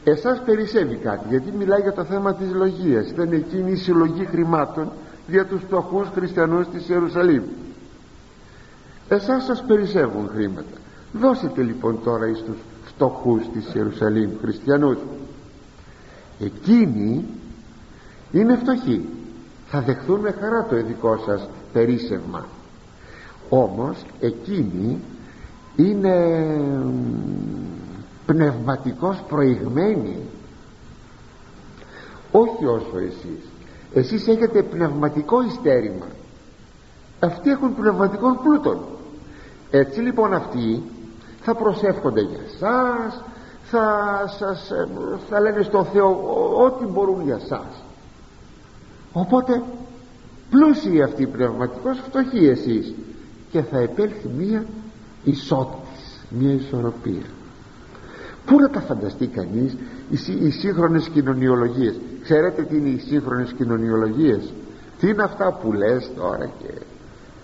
[0.03, 3.09] Εσάς περισσεύει κάτι γιατί μιλάει για το θέμα της λογίας.
[3.09, 4.91] Ήταν εκείνη η συλλογή χρημάτων
[5.27, 7.43] για τους φτωχούς χριστιανούς της Ιερουσαλήμ.
[9.07, 10.77] Εσάς σας περισσεύουν χρήματα.
[11.13, 14.97] Δώσετε λοιπόν τώρα εις τους φτωχούς της Ιερουσαλήμ χριστιανούς.
[16.39, 17.25] Εκείνοι
[18.31, 19.09] είναι φτωχοί
[19.67, 22.45] θα δεχθούν με χαρά το ειδικό σας περίσευμα.
[23.49, 24.99] Όμως εκείνοι
[25.75, 26.37] είναι
[28.25, 30.17] πνευματικός προηγμένοι
[32.31, 33.49] όχι όσο εσείς.
[33.93, 36.05] Εσείς έχετε πνευματικό ιστέρημα
[37.19, 38.79] αυτοί έχουν πνευματικό πλούτον.
[39.71, 40.83] Έτσι λοιπόν αυτοί
[41.41, 43.23] θα προσεύχονται για σας
[43.63, 44.71] θα σας
[45.29, 46.09] θα λένε στον Θεό
[46.65, 47.83] ό,τι μπορούν για σας
[49.15, 49.61] οπότε
[50.49, 52.93] πλούσιοι αυτοί πνευματικός φτωχοί εσείς.
[53.51, 54.65] Και θα επέλθει μία
[55.23, 57.25] ισότης μία ισορροπία.
[58.45, 59.77] Πού να τα φανταστεί κανείς
[60.09, 61.95] οι, οι σύγχρονες κοινωνιολογίες.
[62.23, 64.53] Ξέρετε τι είναι οι σύγχρονες κοινωνιολογίες;
[64.99, 66.81] Τι είναι αυτά που λες τώρα και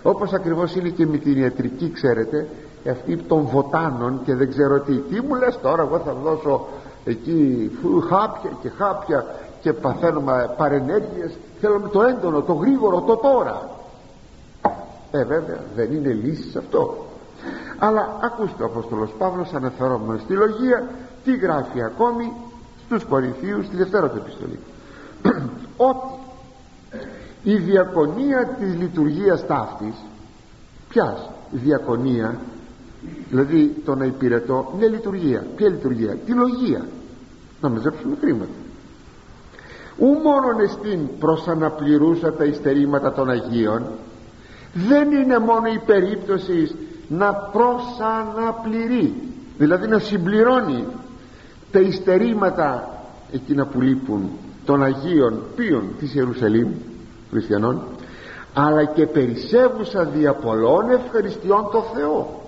[0.02, 2.48] όπως ακριβώς είναι και με την ιατρική ξέρετε
[2.90, 4.92] αυτή των βοτάνων και δεν ξέρω τι.
[4.92, 6.68] Τι μου λες τώρα εγώ θα δώσω
[7.04, 7.70] εκεί
[8.08, 9.24] χάπια και χάπια
[9.62, 13.70] και παθαίνουμε παρενέργειες θέλουμε το έντονο, το γρήγορο, το τώρα.
[15.10, 17.06] Ε βέβαια δεν είναι λύσης αυτό.
[17.78, 20.88] Αλλά ακούστε ο Απόστολος Παύλος αναφερόμενος στη λογία
[21.24, 22.32] τι γράφει ακόμη
[22.84, 24.58] στους Κορινθίους στη δευτέρα του επιστολή.
[25.90, 26.14] Ότι
[27.42, 29.94] η διακονία της λειτουργίας ταύτης
[30.88, 32.38] ποιας διακονία
[33.28, 35.46] δηλαδή το να υπηρετώ μια λειτουργία.
[35.56, 36.86] Ποια λειτουργία, τη λογία.
[37.60, 38.61] Να μαζέψουμε χρήματα
[40.02, 43.82] ου μόνον εστίν προσαναπληρούσα τα υστερήματα των Αγίων
[44.72, 46.74] δεν είναι μόνο η περίπτωση
[47.08, 49.14] να προσαναπληρεί
[49.58, 50.86] δηλαδή να συμπληρώνει
[51.72, 52.88] τα υστερήματα
[53.32, 54.30] εκείνα που λείπουν
[54.64, 56.68] των Αγίων ποιων της Ιερουσαλήμ
[57.30, 57.82] χριστιανών
[58.54, 62.42] αλλά και περισσεύουσα δια πολλών ευχαριστειών το Θεό.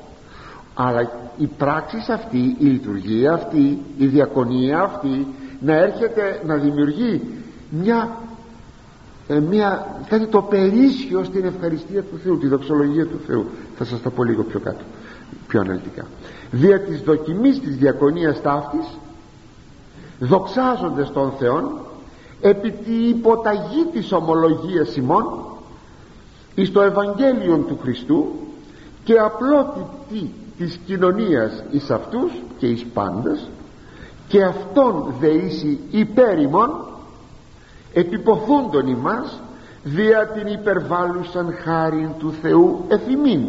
[0.75, 5.27] Αλλά η πράξη αυτή η λειτουργία αυτή η διακονία αυτή
[5.61, 7.21] να έρχεται να δημιουργεί
[7.83, 8.19] μια,
[9.29, 13.47] ε, μια κάτι το περίσσιο στην ευχαριστία του Θεού τη δοξολογία του Θεού.
[13.77, 14.85] Θα σας τα πω λίγο πιο κάτω
[15.47, 16.07] πιο αναλυτικά.
[16.51, 18.87] Δια της δοκιμής της διακονίας ταύτης
[20.19, 21.87] δοξάζονται τον Θεό
[22.41, 25.25] επί τη υποταγή της ομολογίας ημών
[26.55, 28.27] εις το Ευαγγέλιο του Χριστού
[29.05, 33.49] και απλότητη της κοινωνίας εις αυτούς και εις πάντες
[34.29, 36.71] και αυτόν δεήσει υπέρημον
[37.95, 39.41] επιποθούντον ημάς
[39.83, 43.41] δια την υπερβάλλουσαν χάριν του Θεού εφημίν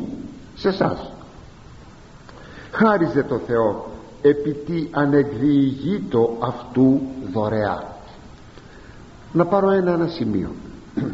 [0.55, 1.11] σε εσάς.
[2.71, 3.91] Χάριζε το Θεό
[4.21, 7.01] επί τι ανεκδιηγήτο αυτού
[7.33, 7.95] δωρεά
[9.35, 10.49] να πάρω ένα, ένα σημείο.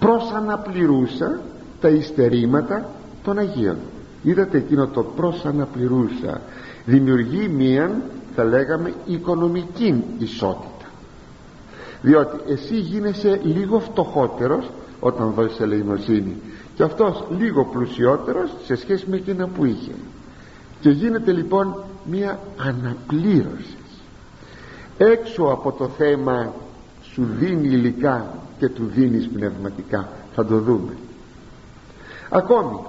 [0.00, 1.40] Προς αναπληρούσα
[1.80, 2.88] τα υστερήματα
[3.22, 3.76] των Αγίων.
[4.22, 6.40] Είδατε εκείνο το προς αναπληρούσα
[6.84, 8.00] δημιουργεί μία
[8.34, 10.77] θα λέγαμε οικονομική ισότητα
[12.02, 14.70] διότι εσύ γίνεσαι λίγο φτωχότερος
[15.00, 16.36] όταν δώσεις ελεημοσύνη.
[16.74, 19.92] Και αυτός λίγο πλουσιότερος σε σχέση με εκείνα που είχε.
[20.80, 23.76] Και γίνεται λοιπόν μία αναπλήρωση.
[24.98, 26.52] Έξω από το θέμα
[27.02, 30.08] σου δίνει υλικά και του δίνεις πνευματικά.
[30.34, 30.92] Θα το δούμε.
[32.28, 32.80] Ακόμη.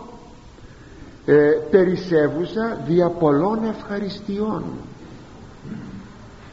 [1.26, 4.64] Ε, περισσεύουσα δια πολλών ευχαριστειών.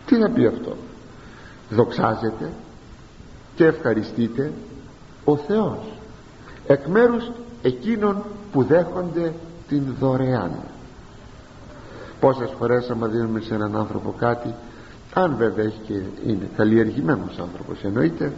[0.06, 0.76] Τι να πει αυτό;
[1.70, 2.50] Δοξάζεται
[3.54, 4.52] και ευχαριστείται
[5.24, 5.78] ο Θεός
[6.66, 7.30] εκ μέρους
[7.62, 9.32] εκείνων που δέχονται
[9.68, 10.50] την δωρεάν.
[12.20, 14.54] Πόσες φορές άμα δίνουμε σε έναν άνθρωπο κάτι
[15.14, 18.32] αν βέβαια έχει και είναι καλλιεργημένος άνθρωπος εννοείται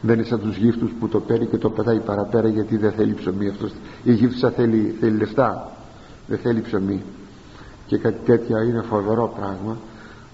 [0.00, 3.14] δεν είναι σαν τους γύφτους που το παίρνει και το πετάει παραπέρα γιατί δεν θέλει
[3.14, 3.72] ψωμί αυτός.
[4.02, 5.72] Η γύφτουσα θέλει, θέλει λεφτά
[6.26, 7.02] δεν θέλει ψωμί.
[7.86, 9.76] Και κάτι τέτοια είναι φοβερό πράγμα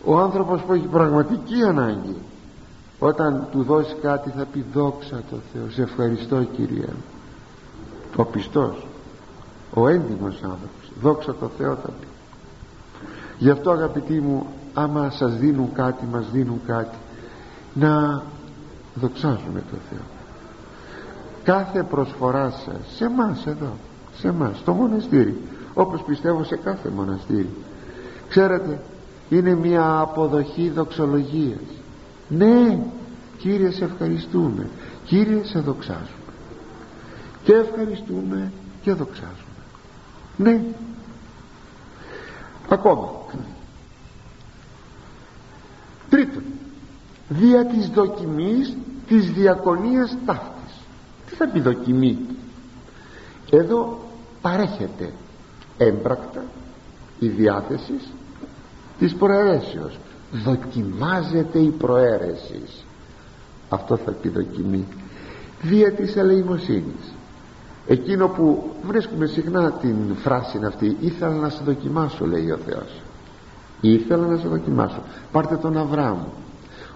[0.06, 2.16] ο άνθρωπος που έχει πραγματική ανάγκη
[2.98, 6.88] όταν του δώσει κάτι θα πει δόξα το Θεό σε ευχαριστώ Κύριε
[8.16, 8.86] ο πιστός
[9.74, 12.06] ο έντιμος άνθρωπος δόξα το Θεό θα πει.
[13.38, 16.96] Γι' αυτό αγαπητοί μου άμα σας δίνουν κάτι μας δίνουν κάτι
[17.74, 18.22] να
[18.94, 20.04] δοξάζουμε το Θεό.
[21.44, 23.72] Κάθε προσφορά σας σε εμά εδώ
[24.18, 25.42] σε εμά στο μοναστήρι
[25.74, 27.50] όπως πιστεύω σε κάθε μοναστήρι.
[28.28, 28.80] Ξέρετε
[29.28, 31.60] είναι μια αποδοχή δοξολογίας.
[32.28, 32.78] Ναι
[33.38, 34.68] Κύριε σε ευχαριστούμε.
[35.04, 36.06] Κύριε σε δοξάζουμε.
[37.44, 38.52] Και ευχαριστούμε
[38.82, 39.34] και δοξάζουμε.
[40.36, 40.60] Ναι.
[42.68, 43.10] Ακόμα.
[46.10, 46.42] Τρίτον.
[47.28, 48.76] Δια της δοκιμής
[49.08, 50.74] της διακονίας ταύτης.
[51.26, 52.18] Τι θα πει δοκιμή;
[53.50, 53.98] Εδώ
[54.42, 55.12] παρέχεται
[55.78, 56.44] έμπρακτα
[57.18, 57.94] η διάθεση
[58.98, 59.98] της προαιρέσεως.
[60.32, 62.84] Δοκιμάζεται η προαίρεσης.
[63.68, 64.86] Αυτό θα πει δοκιμή
[65.62, 67.14] δια της ελεημοσύνης.
[67.86, 70.96] Εκείνο που βρίσκουμε συχνά την φράση αυτή.
[71.00, 73.02] Ήθελα να σε δοκιμάσω λέει ο Θεός.
[73.80, 75.02] Ήθελα να σε δοκιμάσω.
[75.32, 76.18] Πάρτε τον Αβραάμ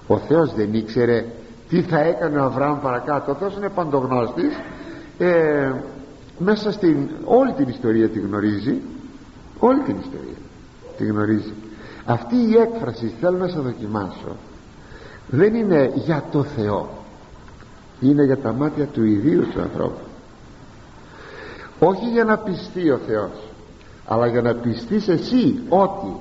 [0.06, 1.24] ο Θεός δεν ήξερε
[1.68, 3.30] τι θα έκανε ο Αβραάμ παρακάτω.
[3.30, 4.54] Ο Θεός είναι παντογνώστης.
[5.18, 5.72] Ε,
[6.38, 8.80] μέσα στην όλη την ιστορία τη γνωρίζει.
[9.58, 10.36] Όλη την ιστορία
[10.96, 11.52] τη γνωρίζει
[12.12, 14.36] αυτή η έκφραση θέλω να σε δοκιμάσω.
[15.28, 16.88] Δεν είναι για το Θεό
[18.00, 20.04] είναι για τα μάτια του ιδίου του ανθρώπου.
[21.78, 23.30] Όχι για να πιστεί ο Θεός
[24.06, 26.16] αλλά για να πιστείς εσύ ότι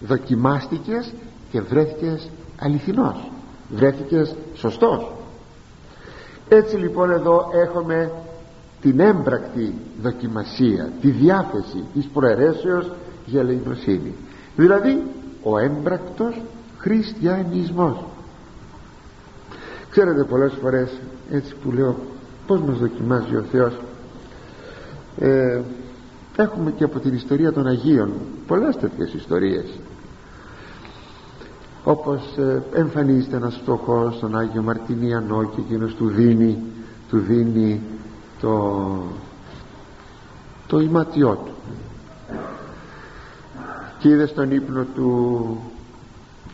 [0.00, 1.12] δοκιμάστηκες
[1.50, 2.30] και βρέθηκες
[2.60, 3.30] αληθινός
[3.68, 5.12] βρέθηκες σωστός.
[6.48, 8.12] Έτσι λοιπόν εδώ έχουμε
[8.80, 12.90] την έμπρακτη δοκιμασία τη διάθεση της προαιρέσεως
[13.26, 14.14] για ελεημοσύνη.
[14.56, 15.02] Δηλαδή
[15.42, 16.42] ο έμπρακτος
[16.78, 18.04] χριστιανισμός.
[19.90, 20.90] Ξέρετε πολλές φορές
[21.30, 21.96] έτσι που λέω
[22.46, 23.72] πως μας δοκιμάζει ο Θεός
[25.18, 25.60] ε,
[26.36, 28.12] έχουμε και από την ιστορία των Αγίων
[28.46, 29.78] πολλές τέτοιες ιστορίες.
[31.84, 36.58] Όπως ε, εμφανίζεται ένας φτωχός στον Άγιο Μαρτινιανό και εκείνος του δίνει
[37.08, 37.80] του δίνει
[38.40, 38.88] το
[40.66, 41.52] το ημάτιό του
[43.98, 45.60] και είδε στον ύπνο του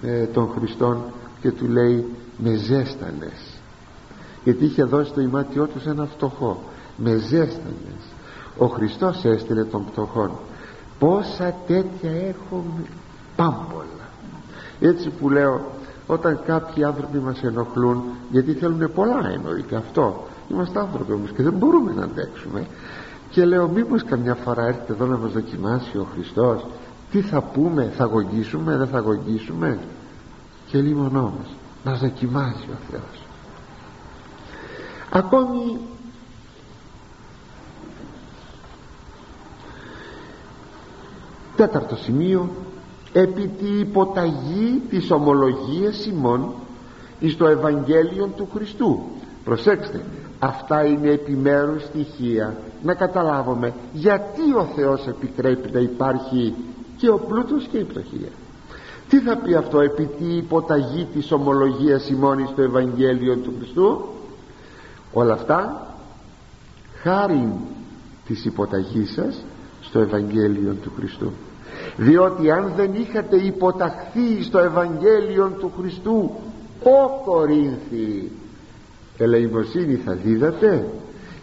[0.02, 0.98] ε, των Χριστών
[1.40, 2.06] και του λέει
[2.38, 3.58] με ζέστανες
[4.44, 6.62] γιατί είχε δώσει το ημάτιό τους σε ένα φτωχό.
[6.96, 8.04] Με ζέστανες
[8.58, 10.30] ο Χριστός έστειλε των φτωχών
[10.98, 12.84] πόσα τέτοια έχουμε
[13.36, 14.08] πάμπολα
[14.80, 15.60] έτσι που λέω
[16.06, 21.52] όταν κάποιοι άνθρωποι μας ενοχλούν γιατί θέλουν πολλά εννοείται αυτό είμαστε άνθρωποι όμως και δεν
[21.52, 22.66] μπορούμε να αντέξουμε.
[23.30, 26.66] Και λέω μήπως καμιά φορά έρθει εδώ να μας δοκιμάσει ο Χριστός
[27.14, 29.78] τι θα πούμε θα αγωγήσουμε δεν θα αγωγήσουμε
[30.66, 31.48] και λίμωνό μας
[31.84, 33.26] μας δοκιμάζει ο Θεός.
[35.10, 35.78] Ακόμη
[41.56, 42.50] τέταρτο σημείο
[43.12, 46.54] επί τη υποταγή της ομολογίας ημών
[47.20, 49.02] εις το Ευαγγέλιο του Χριστού
[49.44, 50.04] προσέξτε
[50.38, 56.54] αυτά είναι επιμέρους στοιχεία να καταλάβουμε γιατί ο Θεός επιτρέπει να υπάρχει
[56.96, 58.28] και ο πλούτος και η πτωχία.
[59.08, 64.08] Τι θα πει αυτό επί τη υποταγή της ομολογίας ημών στο Ευαγγέλιο του Χριστού
[65.12, 65.86] όλα αυτά
[67.02, 67.52] χάρη
[68.26, 69.44] της υποταγής σας
[69.80, 71.32] στο Ευαγγέλιο του Χριστού.
[71.96, 76.30] Διότι αν δεν είχατε υποταχθεί στο Ευαγγέλιο του Χριστού
[76.82, 78.30] ο Κορίνθι
[79.18, 80.88] ελεημοσύνη θα δίδατε.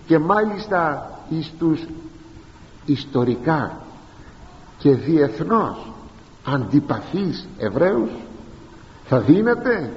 [0.06, 1.86] Και μάλιστα εις τους
[2.86, 3.78] ιστορικά
[4.82, 5.92] και διεθνώς
[6.46, 8.10] αντιπαθείς Εβραίους
[9.06, 9.94] θα δίνατε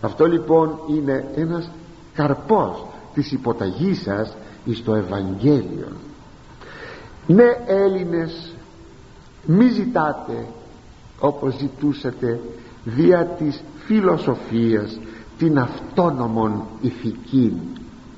[0.00, 1.70] αυτό λοιπόν είναι ένας
[2.14, 5.88] καρπός της υποταγής σας εις το Ευαγγέλιο.
[7.26, 8.54] Ναι Έλληνες
[9.46, 10.46] μη ζητάτε
[11.20, 12.40] όπως ζητούσατε
[12.84, 14.98] δια της φιλοσοφίας
[15.38, 17.60] την αυτόνομον ηθική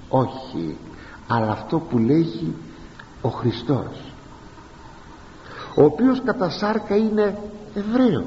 [0.08, 0.76] όχι
[1.28, 2.54] αλλά αυτό που λέγει
[3.22, 4.12] ο Χριστός
[5.78, 7.38] ο οποίος κατά σάρκα είναι
[7.74, 8.24] Εβραίος.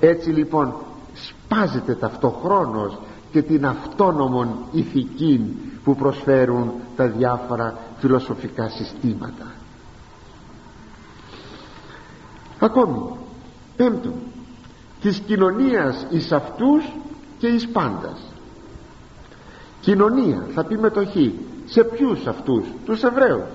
[0.00, 0.74] Έτσι λοιπόν
[1.14, 2.98] σπάζεται ταυτοχρόνως
[3.32, 9.46] και την αυτόνομον ηθική που προσφέρουν τα διάφορα φιλοσοφικά συστήματα.
[12.58, 13.00] Ακόμη
[13.76, 14.14] πέμπτον
[15.00, 16.84] της κοινωνίας εις αυτούς
[17.38, 18.20] και εις πάντας.
[19.80, 23.48] Κοινωνία θα πει μετοχή σε ποιους αυτούς τους Εβραίους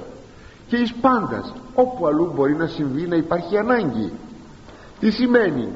[0.74, 4.11] και εις πάντας όπου αλλού μπορεί να συμβεί να υπάρχει ανάγκη.
[4.99, 5.67] Τι σημαίνει;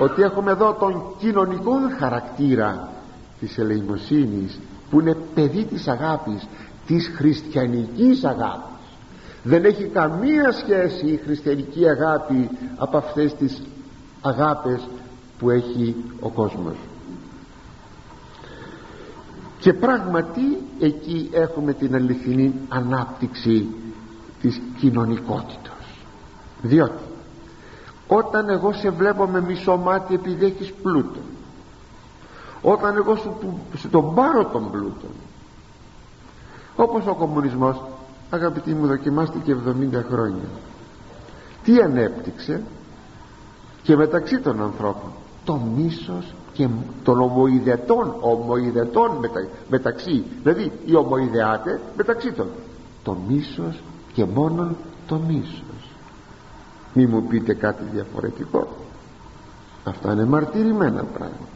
[0.00, 2.88] Ότι έχουμε εδώ τον κοινωνικό χαρακτήρα
[3.40, 4.60] της ελεημοσύνης
[4.90, 6.48] που είναι παιδί της αγάπης
[6.86, 8.86] της χριστιανικής αγάπης.
[9.42, 13.62] Δεν έχει καμία σχέση η χριστιανική αγάπη από αυτές τις
[14.20, 14.88] αγάπες
[15.38, 16.76] που έχει ο κόσμος
[19.64, 23.66] και πράγματι εκεί έχουμε την αληθινή ανάπτυξη
[24.40, 25.84] της κοινωνικότητας.
[26.62, 27.02] Διότι
[28.06, 31.20] όταν εγώ σε βλέπω με μισό μάτι επειδή έχεις πλούτο
[32.62, 33.36] όταν εγώ σου,
[33.76, 35.06] σου τον πάρω τον πλούτο
[36.76, 37.82] όπως ο κομμουνισμός
[38.30, 40.48] αγαπητοί μου δοκιμάστηκε 70 χρόνια.
[41.64, 42.62] Τι ανέπτυξε;
[43.82, 45.10] Και μεταξύ των ανθρώπων
[45.44, 46.68] το μίσος και
[47.02, 52.46] των ομοειδετών ομοειδετών μετα, μεταξύ δηλαδή οι ομοειδεάτες μεταξύ των.
[53.02, 53.82] Το μίσος
[54.12, 54.76] και μόνον
[55.06, 55.90] το μίσος.
[56.92, 58.68] Μη μου πείτε κάτι διαφορετικό.
[59.84, 61.54] Αυτά είναι μαρτυρημένα πράγματα.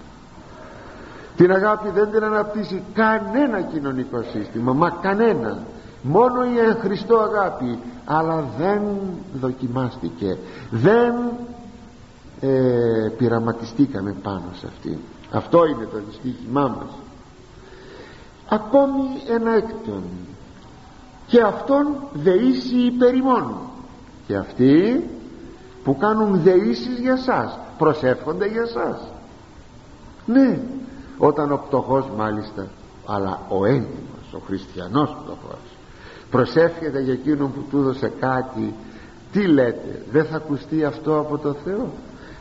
[1.37, 5.59] Την αγάπη δεν την αναπτύσσει κανένα κοινωνικό σύστημα μα κανένα.
[6.03, 7.79] Μόνο η εν Χριστώ αγάπη.
[8.05, 8.81] Αλλά δεν
[9.41, 10.39] δοκιμάστηκε.
[10.71, 11.15] Δεν
[12.41, 14.99] ε, πειραματιστήκαμε πάνω σε αυτή.
[15.31, 16.91] Αυτό είναι το δυστύχημά μας.
[18.49, 20.03] Ακόμη ένα έκτον.
[21.27, 23.55] Και αυτόν δεήσει υπερημών
[24.27, 25.05] και αυτοί
[25.85, 29.01] που κάνουν δεήσεις για σας προσεύχονται για σας.
[30.27, 30.59] Ναι
[31.19, 32.67] όταν ο πτωχός μάλιστα
[33.07, 35.59] αλλά ο έντιμος ο χριστιανός πτωχός
[36.31, 38.75] προσεύχεται για εκείνον που του έδωσε κάτι
[39.33, 41.91] τι λέτε δεν θα ακουστεί αυτό από το Θεό;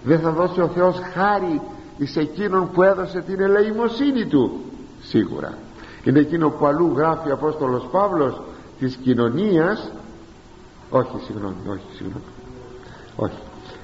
[0.08, 1.62] Δεν θα δώσει ο Θεός χάρη
[1.98, 4.62] εις εκείνον που έδωσε την ελεημοσύνη του.
[5.02, 5.58] Σίγουρα.
[6.04, 8.42] Είναι εκείνο που αλλού γράφει ο Απόστολος Παύλος
[8.80, 9.92] της κοινωνίας.
[10.90, 12.24] Όχι συγγνώμη όχι συγγνώμη.
[13.16, 13.38] Όχι.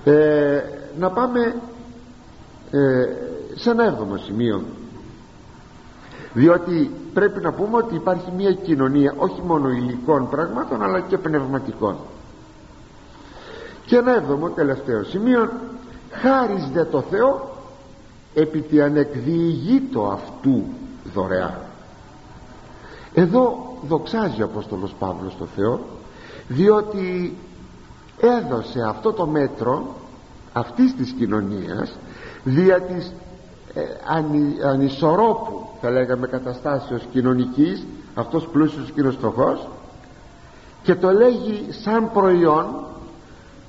[0.04, 0.62] Ε,
[1.00, 1.56] να πάμε
[2.72, 3.06] ε,
[3.56, 4.64] σε ένα έβδομο σημείο.
[6.34, 11.96] Διότι πρέπει να πούμε ότι υπάρχει μια κοινωνία όχι μόνο υλικών πραγμάτων αλλά και πνευματικών.
[13.86, 15.50] Και ένα έβδομο τελευταίο σημείο
[16.22, 17.52] χάρις δε το Θεό
[18.34, 20.64] επί τη ανεκδιηγήτω αυτού
[21.14, 21.60] δωρεά.
[23.14, 25.80] Εδώ δοξάζει ο Απόστολος Παύλος το Θεό
[26.48, 27.38] διότι
[28.20, 29.96] έδωσε αυτό το μέτρο
[30.54, 31.96] αυτής της κοινωνίας
[32.44, 33.14] δια της
[33.74, 33.82] ε,
[34.68, 37.86] ανισορρόπου θα λέγαμε καταστάσεως κοινωνικής
[38.16, 39.68] αυτός πλούσιος εκείνος φτωχός
[40.84, 42.66] και το λέγει σαν προϊόν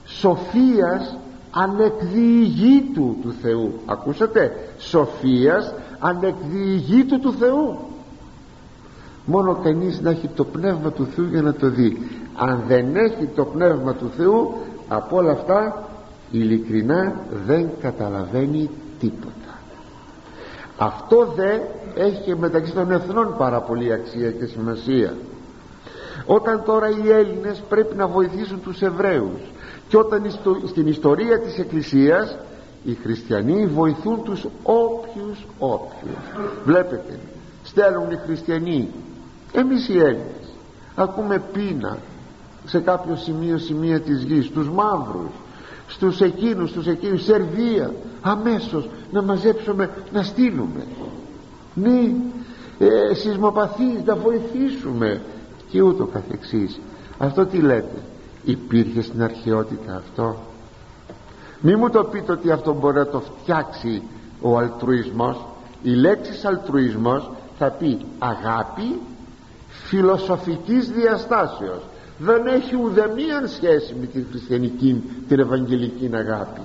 [0.05, 1.17] σοφίας
[1.55, 3.73] ανεκδιηγήτου του Θεού.
[3.87, 7.79] Ακούσατε; Σοφίας ανεκδιηγήτου του Θεού.
[9.25, 11.99] Μόνο κανείς να έχει το πνεύμα του Θεού για να το δει.
[12.37, 14.55] Αν δεν έχει το πνεύμα του Θεού
[14.89, 15.89] από όλα αυτά
[16.31, 19.59] ειλικρινά δεν καταλαβαίνει τίποτα.
[20.79, 21.59] Αυτό δε
[21.95, 25.15] έχει και μεταξύ των εθνών πάρα πολύ αξία και σημασία.
[26.27, 29.41] Όταν τώρα οι Έλληνες πρέπει να βοηθήσουν τους Εβραίους
[29.89, 30.30] και όταν
[30.66, 32.37] στην ιστορία της Εκκλησίας
[32.85, 36.49] οι χριστιανοί βοηθούν τους όποιους όποιους.
[36.64, 37.18] Βλέπετε
[37.64, 38.89] στέλνουν οι χριστιανοί.
[39.53, 40.55] Εμείς οι Έλληνες.
[40.95, 41.99] Ακούμε πείνα
[42.64, 45.30] σε κάποιο σημείο σημεία της γης τους μαύρους
[45.87, 47.24] στους εκείνους, στους εκείνους.
[47.24, 50.87] Σερβία αμέσως να μαζέψουμε να στείλουμε.
[51.74, 52.12] Ναι
[52.78, 55.20] ε, σεισμοπαθείς να βοηθήσουμε.
[55.70, 56.80] Και ούτω καθεξής.
[57.18, 58.03] Αυτό τι λέτε
[58.45, 60.37] υπήρχε στην αρχαιότητα αυτό.
[61.61, 64.03] Μη μου το πείτε ότι αυτό μπορεί να το φτιάξει
[64.41, 65.45] ο αλτρουισμός.
[65.83, 69.01] Η λέξη αλτρουισμός θα πει αγάπη
[69.69, 71.83] φιλοσοφικής διαστάσεως.
[72.19, 76.61] Δεν έχει ουδεμία σχέση με την χριστιανική την ευαγγελική αγάπη.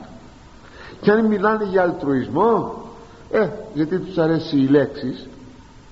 [1.02, 2.84] Και αν μιλάνε για αλτρουισμό
[3.32, 5.28] ε γιατί τους αρέσει οι λέξεις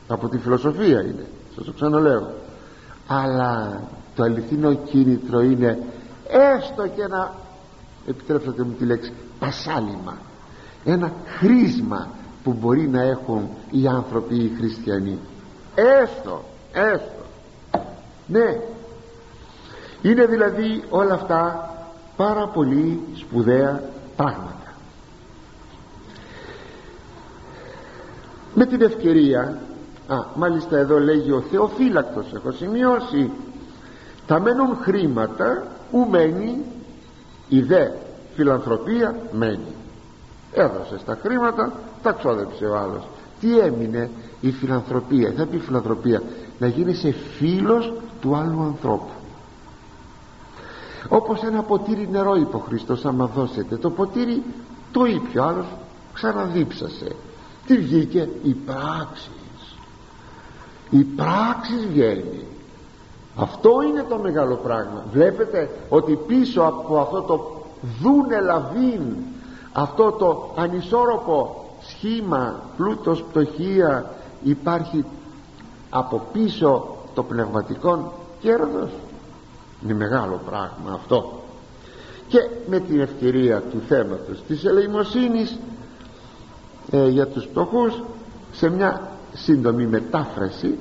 [0.08, 1.26] από τη φιλοσοφία είναι
[1.56, 2.32] σας το ξαναλέω.
[3.08, 3.82] Αλλά
[4.18, 5.84] το αληθινό κίνητρο είναι
[6.28, 7.34] έστω και ένα
[8.08, 10.18] επιτρέψτε μου τη λέξη πασάλιμα.
[10.86, 12.10] Ένα χρήσμα
[12.44, 15.20] που μπορεί να έχουν οι άνθρωποι οι χριστιανοί.
[15.76, 17.26] Έστω έστω.
[18.28, 18.60] Ναι.
[20.02, 21.70] Είναι δηλαδή όλα αυτά
[22.16, 23.84] πάρα πολύ σπουδαία
[24.16, 24.74] πράγματα.
[28.54, 29.62] Με την ευκαιρία
[30.08, 33.32] α, μάλιστα εδώ λέγει ο Θεοφύλακτος έχω σημειώσει
[34.28, 36.62] τα μένουν χρήματα ου μένει
[37.50, 37.90] η δε
[38.36, 39.76] φιλανθρωπία μένει.
[40.52, 43.08] Έδωσε τα χρήματα τα ξόδεψε ο άλλος.
[43.40, 44.10] Τι έμεινε
[44.42, 46.22] η φιλανθρωπία θα πει φιλανθρωπία
[46.60, 49.12] να γίνεσαι φίλος του άλλου ανθρώπου.
[51.10, 54.44] Όπως ένα ποτήρι νερό είπε ο Χριστός άμα δώσετε το ποτήρι
[54.92, 55.66] το είπε ο άλλος
[56.14, 57.16] ξαναδίψασε
[57.66, 59.78] τι βγήκε; Οι πράξεις.
[60.90, 62.46] Οι πράξεις βγαίνει
[63.38, 65.04] αυτό είναι το μεγάλο πράγμα.
[65.12, 67.62] Βλέπετε ότι πίσω από αυτό το
[68.02, 69.02] δούνε λαβίν
[69.80, 74.12] αυτό το ανισόρροπο σχήμα πλούτος πτωχία
[74.44, 75.06] υπάρχει
[75.90, 78.90] από πίσω το πνευματικό κέρδος.
[79.84, 81.42] Είναι μεγάλο πράγμα αυτό.
[82.28, 85.60] Και με την ευκαιρία του θέματος της ελεημοσύνης
[86.92, 88.02] ε, για τους πτωχούς
[88.52, 89.02] σε μια
[89.34, 90.78] σύντομη μετάφραση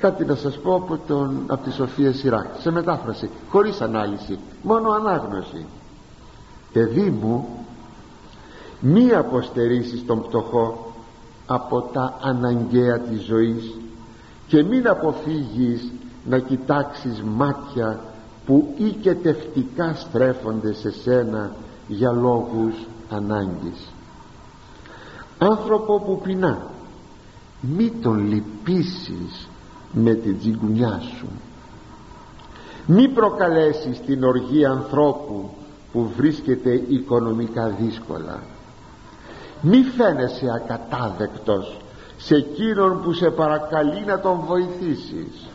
[0.00, 4.90] κάτι να σας πω από, τον, από τη Σοφία Σιράκ σε μετάφραση χωρίς ανάλυση μόνο
[4.90, 5.66] ανάγνωση.
[6.72, 7.48] Παιδί μου
[8.80, 10.92] μη αποστερήσεις τον πτωχό
[11.46, 13.74] από τα αναγκαία της ζωής
[14.46, 15.92] και μην αποφύγεις
[16.24, 18.00] να κοιτάξεις μάτια
[18.46, 21.50] που οικετευτικά στρέφονται σε σένα
[21.88, 22.74] για λόγους
[23.10, 23.92] ανάγκης.
[25.38, 26.66] Άνθρωπο που πεινά
[27.60, 29.49] μη τον λυπήσεις
[29.92, 31.26] με την τσιγκουνιά σου.
[32.86, 35.50] Μη προκαλέσεις την οργή ανθρώπου
[35.92, 38.42] που βρίσκεται οικονομικά δύσκολα.
[39.60, 41.80] Μη φαίνεσαι ακατάδεκτος
[42.16, 45.48] σε εκείνον που σε παρακαλεί να τον βοηθήσεις.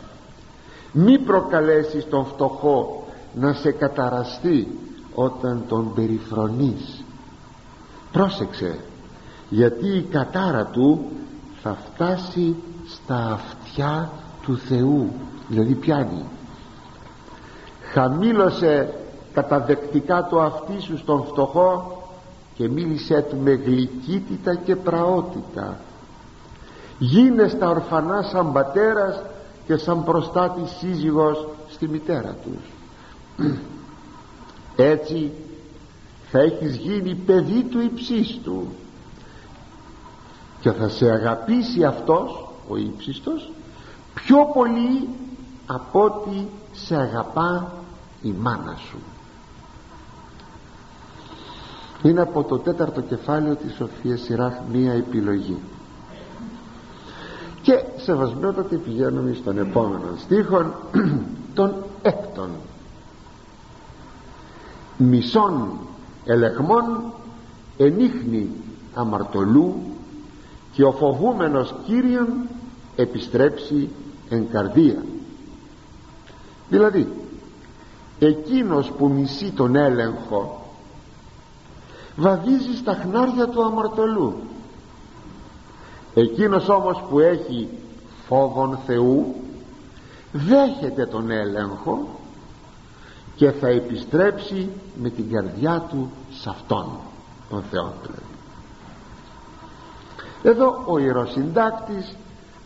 [0.92, 4.80] Μη προκαλέσεις τον φτωχό να σε καταραστεί
[5.16, 7.04] όταν τον περιφρονείς.
[8.12, 8.80] Πρόσεξε
[9.50, 11.06] γιατί η κατάρα του
[11.62, 12.56] θα φτάσει
[12.88, 14.12] στα αυτιά
[14.46, 15.12] του Θεού
[15.48, 16.24] δηλαδή πιάνει.
[17.94, 18.94] Χαμήλωσε
[19.34, 22.00] καταδεκτικά το αυτί σου στον φτωχό
[22.56, 25.80] και μίλησέ του με γλυκύτητα και πραότητα.
[26.98, 29.22] Γίνε στα ορφανά σαν πατέρας
[29.66, 32.64] και σαν προστάτη σύζυγος στη μητέρα τους.
[34.76, 35.32] Έτσι
[36.32, 38.68] θα έχεις γίνει παιδί του υψίστου
[40.60, 43.52] και θα σε αγαπήσει αυτός ο ύψιστος
[44.16, 45.10] πιο πολύ
[45.66, 47.72] από ότι σε αγαπά
[48.22, 48.98] η μάνα σου.
[52.04, 55.58] Είναι από το τέταρτο κεφάλαιο της Σοφίας Σιράχ μία επιλογή.
[57.62, 60.74] Και σεβασμιότατη πηγαίνουμε στον επόμενο στίχο
[61.56, 62.50] των έκτων
[64.98, 65.70] μισών
[66.26, 67.14] ελεγμών
[67.78, 68.50] ενίχνη
[68.94, 69.76] αμαρτωλού
[70.72, 72.28] και ο φοβούμενος Κύριον
[72.96, 73.90] επιστρέψει
[74.30, 75.06] εν καρδία
[76.70, 77.08] δηλαδή
[78.20, 80.66] εκείνος που μισεί τον έλεγχο
[82.16, 84.36] βαδίζει στα χνάρια του αμαρτωλού
[86.14, 87.70] εκείνος όμως που έχει
[88.28, 89.36] φόβων Θεού
[90.32, 92.08] δέχεται τον έλεγχο
[93.36, 94.70] και θα επιστρέψει
[95.02, 96.86] με την καρδιά του σε Αυτόν
[97.50, 98.22] τον Θεό δηλαδή.
[100.44, 102.16] εδώ ο ιεροσυντάκτης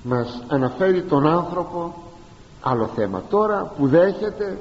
[0.10, 1.93] μας αναφέρει τον άνθρωπο
[2.62, 3.22] άλλο θέμα.
[3.30, 4.57] Τώρα που δέχεται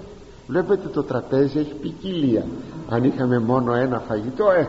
[0.47, 2.45] βλέπετε το τραπέζι έχει ποικιλία.
[2.89, 4.69] Αν είχαμε μόνο ένα φαγητό ε,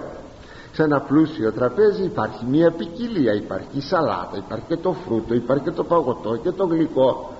[0.71, 3.34] σε ένα πλούσιο τραπέζι υπάρχει μια ποικιλία.
[3.34, 7.34] Υπάρχει η σαλάτα, υπάρχει και το φρούτο υπάρχει και το παγωτό και το γλυκό.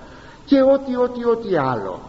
[0.46, 2.00] Και ό,τι ό,τι ό,τι άλλο.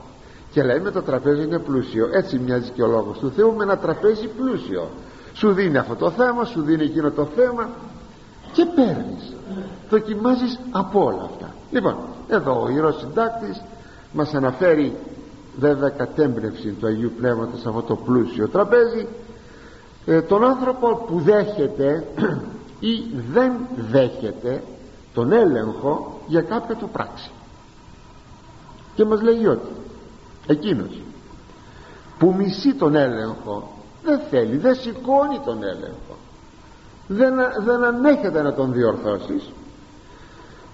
[0.52, 2.08] Και λέμε το τραπέζι είναι πλούσιο.
[2.12, 4.88] Έτσι μοιάζει και ο λόγος του Θεού με ένα τραπέζι πλούσιο.
[5.32, 7.68] Σου δίνει αυτό το θέμα σου δίνει εκείνο το θέμα
[8.52, 9.34] και παίρνεις
[9.90, 11.54] δοκιμάζεις από όλα αυτά.
[11.70, 11.96] Λοιπόν
[12.28, 13.62] εδώ ο Ιερός Συντάκτης
[14.12, 14.96] μας αναφέρει
[15.58, 19.06] βέβαια κατέμπνευση του Αγίου Πνεύματος αυτό το πλούσιο τραπέζι.
[20.06, 22.04] Ε, τον άνθρωπο που δέχεται
[22.92, 23.52] ή δεν
[23.90, 24.62] δέχεται
[25.14, 27.30] τον έλεγχο για κάποια του πράξη.
[28.94, 29.68] Και μας λέει ότι
[30.46, 31.02] εκείνος
[32.18, 33.72] που μισεί τον έλεγχο
[34.04, 36.09] δεν θέλει, δεν σηκώνει τον έλεγχο
[37.12, 37.34] δεν,
[37.64, 39.50] δεν ανέχεται να τον διορθώσεις.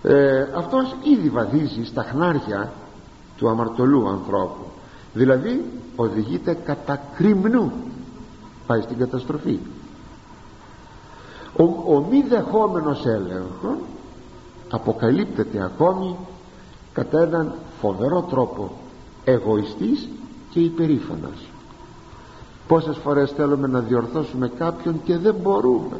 [0.03, 2.72] Ε, αυτός ήδη βαδίζει στα χνάρια
[3.37, 4.64] του αμαρτωλού ανθρώπου.
[5.12, 5.64] Δηλαδή
[5.97, 7.72] οδηγείται κατά κρυμνού.
[8.66, 9.59] Πάει στην καταστροφή.
[11.57, 11.62] Ο,
[11.95, 13.76] ο μη δεχόμενος έλεγχος
[14.70, 16.16] αποκαλύπτεται ακόμη
[16.93, 18.70] κατά έναν φοβερό τρόπο
[19.24, 20.09] εγωιστής
[20.51, 21.49] και υπερήφανος
[22.68, 25.97] πόσες φορές θέλουμε να διορθώσουμε κάποιον και δεν μπορούμε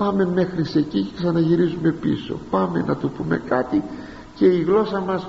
[0.00, 2.38] πάμε μέχρι σε εκεί και ξαναγυρίζουμε πίσω.
[2.50, 3.82] Πάμε να του πούμε κάτι
[4.34, 5.26] και η γλώσσα μας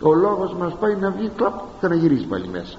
[0.00, 2.78] ο λόγος μας πάει να βγει κλαπ και να γυρίζει πάλι μέσα.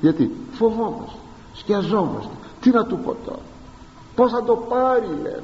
[0.00, 1.16] Γιατί φοβόμαστε
[1.54, 2.34] σκιαζόμαστε.
[2.60, 3.38] Τι να του πω τώρα;
[4.14, 5.42] Πως θα το πάρει λέμε.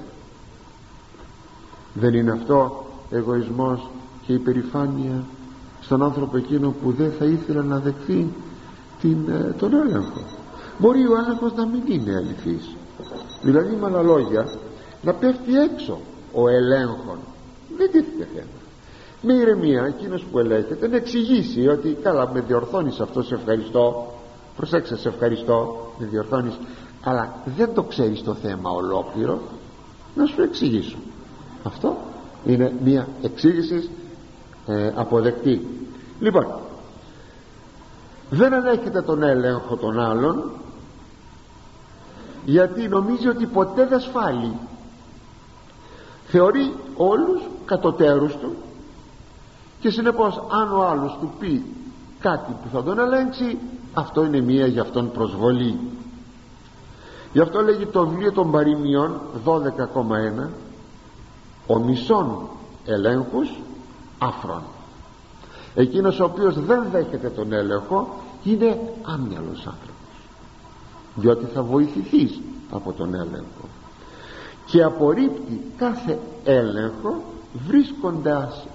[1.94, 3.88] Δεν είναι αυτό εγωισμός
[4.26, 5.24] και υπερηφάνεια
[5.80, 8.28] στον άνθρωπο εκείνο που δεν θα ήθελε να δεχθεί
[9.00, 10.20] την, ε, τον έλεγχο.
[10.78, 12.76] Μπορεί ο έλεγχος να μην είναι αληθής.
[13.42, 14.48] Δηλαδή με άλλα λόγια
[15.03, 15.99] να πέφτει έξω
[16.34, 17.18] ο ελέγχων.
[17.76, 18.46] Δεν τίθεται θέμα.
[19.22, 24.12] Με ηρεμία εκείνος που ελέγχεται να εξηγήσει ότι καλά με διορθώνεις αυτό σε ευχαριστώ.
[24.57, 26.59] Προσέξτε σε ευχαριστώ με διορθώνεις
[27.05, 29.40] αλλά δεν το ξέρεις το θέμα ολόκληρο.
[30.14, 30.96] Να σου εξηγήσω.
[31.62, 31.96] Αυτό
[32.46, 33.90] είναι μια εξήγηση
[34.66, 35.66] ε, αποδεκτή.
[36.20, 36.46] Λοιπόν
[38.30, 40.51] δεν ανέχεται τον έλεγχο των άλλων
[42.44, 44.53] γιατί νομίζει ότι ποτέ δεν σφάλει
[46.30, 48.54] θεωρεί όλους κατωτέρους του.
[49.80, 51.64] Και συνεπώς αν ο άλλος του πει
[52.20, 53.58] κάτι που θα τον ελέγξει
[53.94, 55.78] αυτό είναι μία για αυτόν προσβολή.
[57.32, 60.48] Γι' αυτό λέγει το βιβλίο των παροιμιών 12,1
[61.66, 62.48] ο μισόν
[62.84, 63.54] ελέγχους
[64.18, 64.62] άφρον.
[65.74, 68.08] Εκείνος ο οποίος δεν δέχεται τον έλεγχο
[68.44, 69.98] είναι άμυαλος άνθρωπος
[71.14, 73.68] διότι θα βοηθηθείς από τον έλεγχο
[74.70, 77.22] και απορρίπτει κάθε έλεγχο
[77.66, 78.66] βρίσκοντας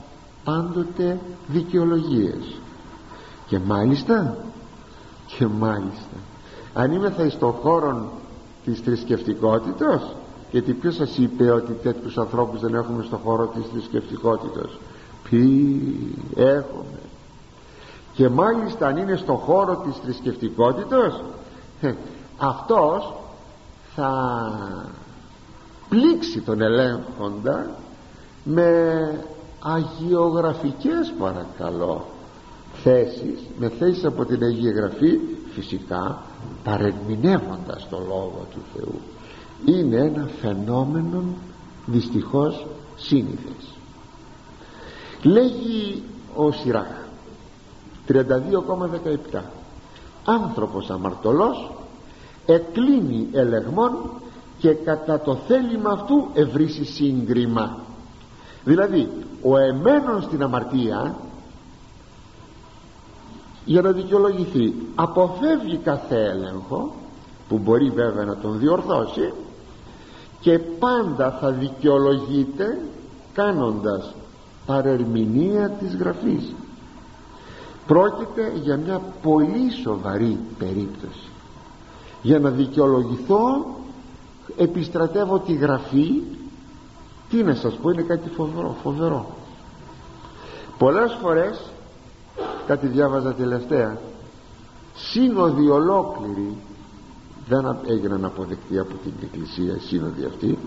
[0.43, 2.55] πάντοτε δικαιολογίες.
[3.47, 4.37] Και μάλιστα
[5.25, 6.17] και μάλιστα
[6.73, 8.11] αν είμαι θα στον χώρο
[8.65, 10.15] της θρησκευτικότητας
[10.51, 14.69] γιατί ποιος σας είπε ότι τέτοιους ανθρώπους δεν έχουμε στον χώρο της θρησκευτικότητας
[15.29, 16.99] ποιοι έχουμε;
[18.13, 21.21] Και μάλιστα αν είναι στον χώρο της θρησκευτικότητας
[22.37, 23.13] αυτός
[23.95, 24.11] θα
[25.93, 27.69] πλήξει τον ελέγχοντα
[28.43, 28.69] με
[29.59, 32.05] αγιογραφικές παρακαλώ
[32.83, 35.19] θέσεις με θέσεις από την Αγία Γραφή
[35.53, 36.21] φυσικά
[36.63, 38.99] παρεμηνεύοντας το Λόγο του Θεού.
[39.65, 41.23] Είναι ένα φαινόμενο
[41.85, 42.65] δυστυχώς
[42.95, 43.77] σύνηθες.
[45.23, 46.03] Λέγει
[46.35, 46.97] ο Σιράχ
[48.07, 49.39] 32,17
[50.25, 51.71] άνθρωπος αμαρτωλός
[52.45, 53.91] εκλίνει ελεγμόν
[54.63, 57.77] και κατά το θέλημα αυτού ευρύσει σύγκριμα.
[58.63, 59.09] Δηλαδή
[59.41, 61.15] ο εμένος στην αμαρτία
[63.65, 66.93] για να δικαιολογηθεί αποφεύγει κάθε έλεγχο
[67.49, 69.33] που μπορεί βέβαια να τον διορθώσει
[70.39, 72.79] και πάντα θα δικαιολογείται
[73.33, 74.13] κάνοντας
[74.65, 76.53] παρερμηνία της γραφής.
[77.87, 81.29] Πρόκειται για μια πολύ σοβαρή περίπτωση.
[82.21, 83.65] Για να δικαιολογηθώ
[84.57, 86.21] επιστρατεύω τη γραφή
[87.29, 89.25] τι να σας πω είναι κάτι φοβερό, φοβερό.
[90.77, 91.61] πολλές φορές
[92.67, 93.97] κάτι διάβαζα τελευταία
[94.95, 96.57] σύνοδοι ολόκληροι
[97.47, 100.57] δεν έγιναν αποδεκτοί από την εκκλησία σύνοδοι αυτοί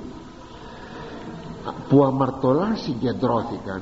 [1.88, 3.80] που αμαρτωλά συγκεντρώθηκαν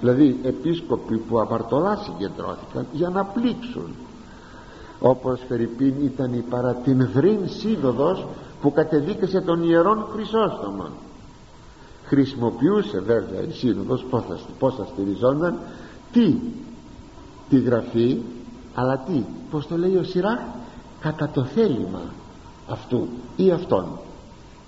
[0.00, 3.94] δηλαδή επίσκοποι που απαρτολά συγκεντρώθηκαν για να πλήξουν
[5.00, 8.26] όπως Φερρυπίν ήταν η παρά την Βρύν σύνοδος
[8.60, 10.90] που κατεδίκασε τον Ιερόν Χρυσόστομον.
[12.04, 15.58] Χρησιμοποιούσε βέβαια η σύνοδος πως θα, πώς θα στηριζόνταν
[16.12, 16.34] τι
[17.48, 18.22] τη γραφή
[18.74, 20.38] αλλά τι πως το λέει ο Σιράχ
[21.00, 22.00] κατά το θέλημα
[22.68, 23.84] αυτού ή αυτών.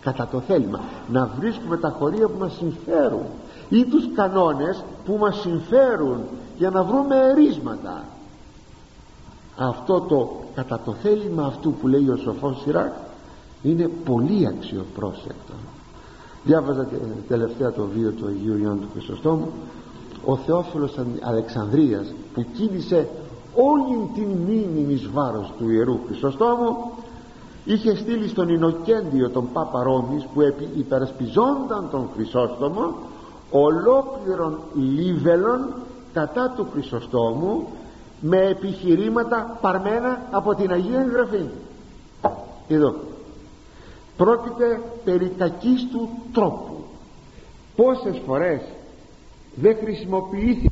[0.01, 0.81] Κατά το θέλημα.
[1.09, 3.27] Να βρίσκουμε τα χωρία που μας συμφέρουν
[3.69, 6.21] ή τους κανόνες που μας συμφέρουν
[6.59, 8.05] για να βρούμε ερίσματα.
[9.57, 12.93] Αυτό το κατά το θέλημα αυτού που λέει ο σοφός Σιράκ
[13.63, 15.53] είναι πολύ αξιοπρόσεκτο.
[16.45, 16.89] Διάβαζα
[17.29, 19.49] τελευταία το βίο του Αγίου Ιωάννου του Χρυσοστόμου.
[20.25, 23.09] Ο Θεόφιλος Αλεξανδρίας που κίνησε
[23.55, 26.77] όλη την μνήμη εις βάρος του Ιερού Χρυσοστόμου
[27.65, 30.41] είχε στείλει στον Ινοκέντιο τον Πάπα Ρώμης που
[30.77, 32.95] υπερασπιζόνταν τον Χρυσόστομο
[33.51, 35.69] ολόκληρον λίβελον
[36.13, 37.67] κατά του Χρυσοστόμου
[38.21, 41.45] με επιχειρήματα παρμένα από την Αγία Γραφή
[42.69, 42.95] εδώ
[44.17, 46.85] πρόκειται περί κακής του τρόπου.
[47.77, 48.61] Πόσες φορές
[49.55, 50.72] δεν χρησιμοποιήθηκε